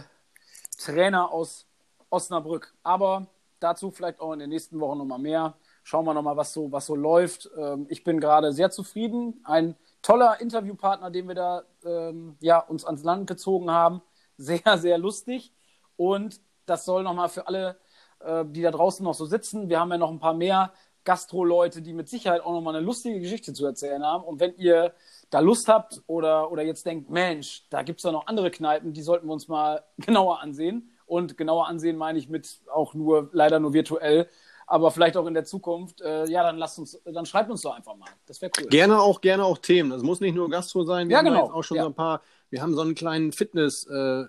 Trainer 0.79 1.31
aus 1.31 1.67
Osnabrück. 2.11 2.75
Aber 2.83 3.27
dazu 3.61 3.91
vielleicht 3.91 4.21
auch 4.21 4.33
in 4.33 4.39
den 4.39 4.51
nächsten 4.51 4.81
Wochen 4.81 4.99
nochmal 4.99 5.19
mehr. 5.19 5.55
Schauen 5.83 6.05
wir 6.05 6.15
nochmal, 6.15 6.37
was 6.37 6.53
so, 6.53 6.71
was 6.71 6.87
so 6.87 6.95
läuft. 6.95 7.51
Ähm, 7.57 7.87
ich 7.89 8.05
bin 8.05 8.21
gerade 8.21 8.53
sehr 8.53 8.71
zufrieden. 8.71 9.41
Ein 9.45 9.75
toller 10.03 10.41
Interviewpartner, 10.41 11.11
den 11.11 11.29
wir 11.29 11.35
da 11.35 11.63
ähm, 11.85 12.37
ja, 12.41 12.59
uns 12.59 12.85
ans 12.85 13.05
Land 13.05 13.27
gezogen 13.27 13.71
haben. 13.71 14.03
Sehr, 14.41 14.79
sehr 14.79 14.99
lustig. 14.99 15.53
Und 15.97 16.41
das 16.65 16.85
soll 16.85 17.03
nochmal 17.03 17.29
für 17.29 17.49
alle, 17.49 17.77
äh, 18.21 18.45
die 18.47 18.63
da 18.63 18.71
draußen 18.71 19.03
noch 19.03 19.15
so 19.15 19.27
sitzen. 19.27 19.69
Wir 19.69 19.81
haben 19.81 19.91
ja 19.91 19.99
noch 19.99 20.13
ein 20.13 20.21
paar 20.21 20.33
mehr 20.35 20.73
Gastro-Leute, 21.03 21.83
die 21.83 21.93
mit 21.93 22.09
Sicherheit 22.09 22.43
auch 22.43 22.53
nochmal 22.53 22.77
eine 22.77 22.85
lustige 22.87 23.19
Geschichte 23.19 23.53
zu 23.53 23.67
erzählen 23.67 24.05
haben. 24.05 24.23
Und 24.23 24.39
wenn 24.39 24.55
ihr 24.57 24.95
da 25.31 25.41
Lust 25.41 25.67
habt 25.67 26.03
oder, 26.07 26.53
oder 26.53 26.63
jetzt 26.63 26.87
denkt, 26.87 27.11
Mensch, 27.11 27.67
da 27.69 27.83
gibt 27.83 27.99
es 27.99 28.05
ja 28.05 28.13
noch 28.13 28.29
andere 28.29 28.53
Kneipen, 28.53 28.93
die 28.93 29.03
sollten 29.03 29.27
wir 29.27 29.33
uns 29.33 29.49
mal 29.49 29.83
genauer 29.97 30.41
ansehen 30.41 30.93
und 31.09 31.37
genauer 31.37 31.67
ansehen 31.67 31.97
meine 31.97 32.19
ich 32.19 32.29
mit 32.29 32.61
auch 32.73 32.95
nur, 32.95 33.31
leider 33.33 33.59
nur 33.59 33.73
virtuell, 33.73 34.29
aber 34.67 34.91
vielleicht 34.91 35.17
auch 35.17 35.27
in 35.27 35.35
der 35.35 35.45
Zukunft, 35.45 36.03
äh, 36.03 36.27
ja, 36.27 36.43
dann 36.43 36.59
lasst 36.59 36.79
uns, 36.79 37.01
dann 37.05 37.25
schreibt 37.25 37.51
uns 37.51 37.63
doch 37.63 37.75
einfach 37.75 37.97
mal. 37.97 38.09
Das 38.27 38.43
wäre 38.43 38.53
cool. 38.61 38.67
Gerne 38.69 39.01
auch, 39.01 39.23
gerne 39.23 39.45
auch 39.45 39.59
Themen. 39.59 39.91
Das 39.91 40.03
muss 40.03 40.21
nicht 40.21 40.35
nur 40.35 40.51
Gastro 40.51 40.85
sein. 40.85 41.09
Wir 41.09 41.17
ja, 41.17 41.23
genau. 41.23 41.49
haben 41.49 41.55
auch 41.55 41.65
schon 41.65 41.79
ja. 41.79 41.85
so 41.85 41.89
ein 41.89 41.95
paar, 41.95 42.21
wir 42.51 42.61
haben 42.61 42.75
so 42.75 42.83
einen 42.83 42.95
kleinen 42.95 43.33
Fitness, 43.33 43.85
äh, 43.85 44.27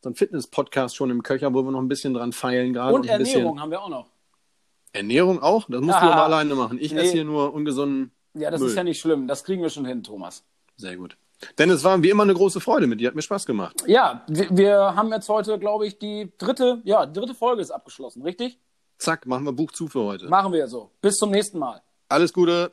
so 0.00 0.08
einen 0.08 0.14
Fitness-Podcast 0.14 0.94
schon 0.94 1.10
im 1.10 1.24
Köcher, 1.24 1.52
wo 1.52 1.62
wir 1.62 1.72
noch 1.72 1.80
ein 1.80 1.88
bisschen 1.88 2.14
dran 2.14 2.32
feilen 2.32 2.72
gerade. 2.72 2.94
Und, 2.94 3.02
und 3.02 3.08
Ernährung 3.08 3.60
haben 3.60 3.70
wir 3.70 3.82
auch 3.82 3.88
noch. 3.88 4.06
Ernährung 4.92 5.42
auch? 5.42 5.66
Das 5.68 5.80
musst 5.80 5.98
Aha. 5.98 6.06
du 6.06 6.12
aber 6.12 6.24
alleine 6.24 6.54
machen. 6.54 6.78
Ich 6.80 6.92
nee. 6.92 7.00
esse 7.00 7.12
hier 7.12 7.24
nur 7.24 7.52
ungesunden. 7.52 8.12
Ja, 8.34 8.50
das 8.50 8.60
Müll. 8.60 8.70
ist 8.70 8.76
ja 8.76 8.84
nicht 8.84 9.00
schlimm. 9.00 9.26
Das 9.26 9.44
kriegen 9.44 9.62
wir 9.62 9.70
schon 9.70 9.84
hin, 9.84 10.04
Thomas. 10.04 10.44
Sehr 10.76 10.96
gut. 10.96 11.16
Denn 11.58 11.70
es 11.70 11.84
war 11.84 12.02
wie 12.02 12.10
immer 12.10 12.22
eine 12.22 12.34
große 12.34 12.60
Freude 12.60 12.86
mit 12.86 13.00
dir, 13.00 13.08
hat 13.08 13.14
mir 13.14 13.22
Spaß 13.22 13.46
gemacht. 13.46 13.82
Ja, 13.86 14.24
wir, 14.28 14.94
haben 14.94 15.12
jetzt 15.12 15.28
heute, 15.28 15.58
glaube 15.58 15.86
ich, 15.86 15.98
die 15.98 16.32
dritte, 16.38 16.80
ja, 16.84 17.06
dritte 17.06 17.34
Folge 17.34 17.62
ist 17.62 17.70
abgeschlossen, 17.70 18.22
richtig? 18.22 18.58
Zack, 18.98 19.26
machen 19.26 19.44
wir 19.44 19.52
Buch 19.52 19.72
zu 19.72 19.88
für 19.88 20.00
heute. 20.00 20.28
Machen 20.28 20.52
wir 20.52 20.68
so. 20.68 20.90
Bis 21.00 21.16
zum 21.16 21.30
nächsten 21.30 21.58
Mal. 21.58 21.80
Alles 22.08 22.32
Gute. 22.32 22.70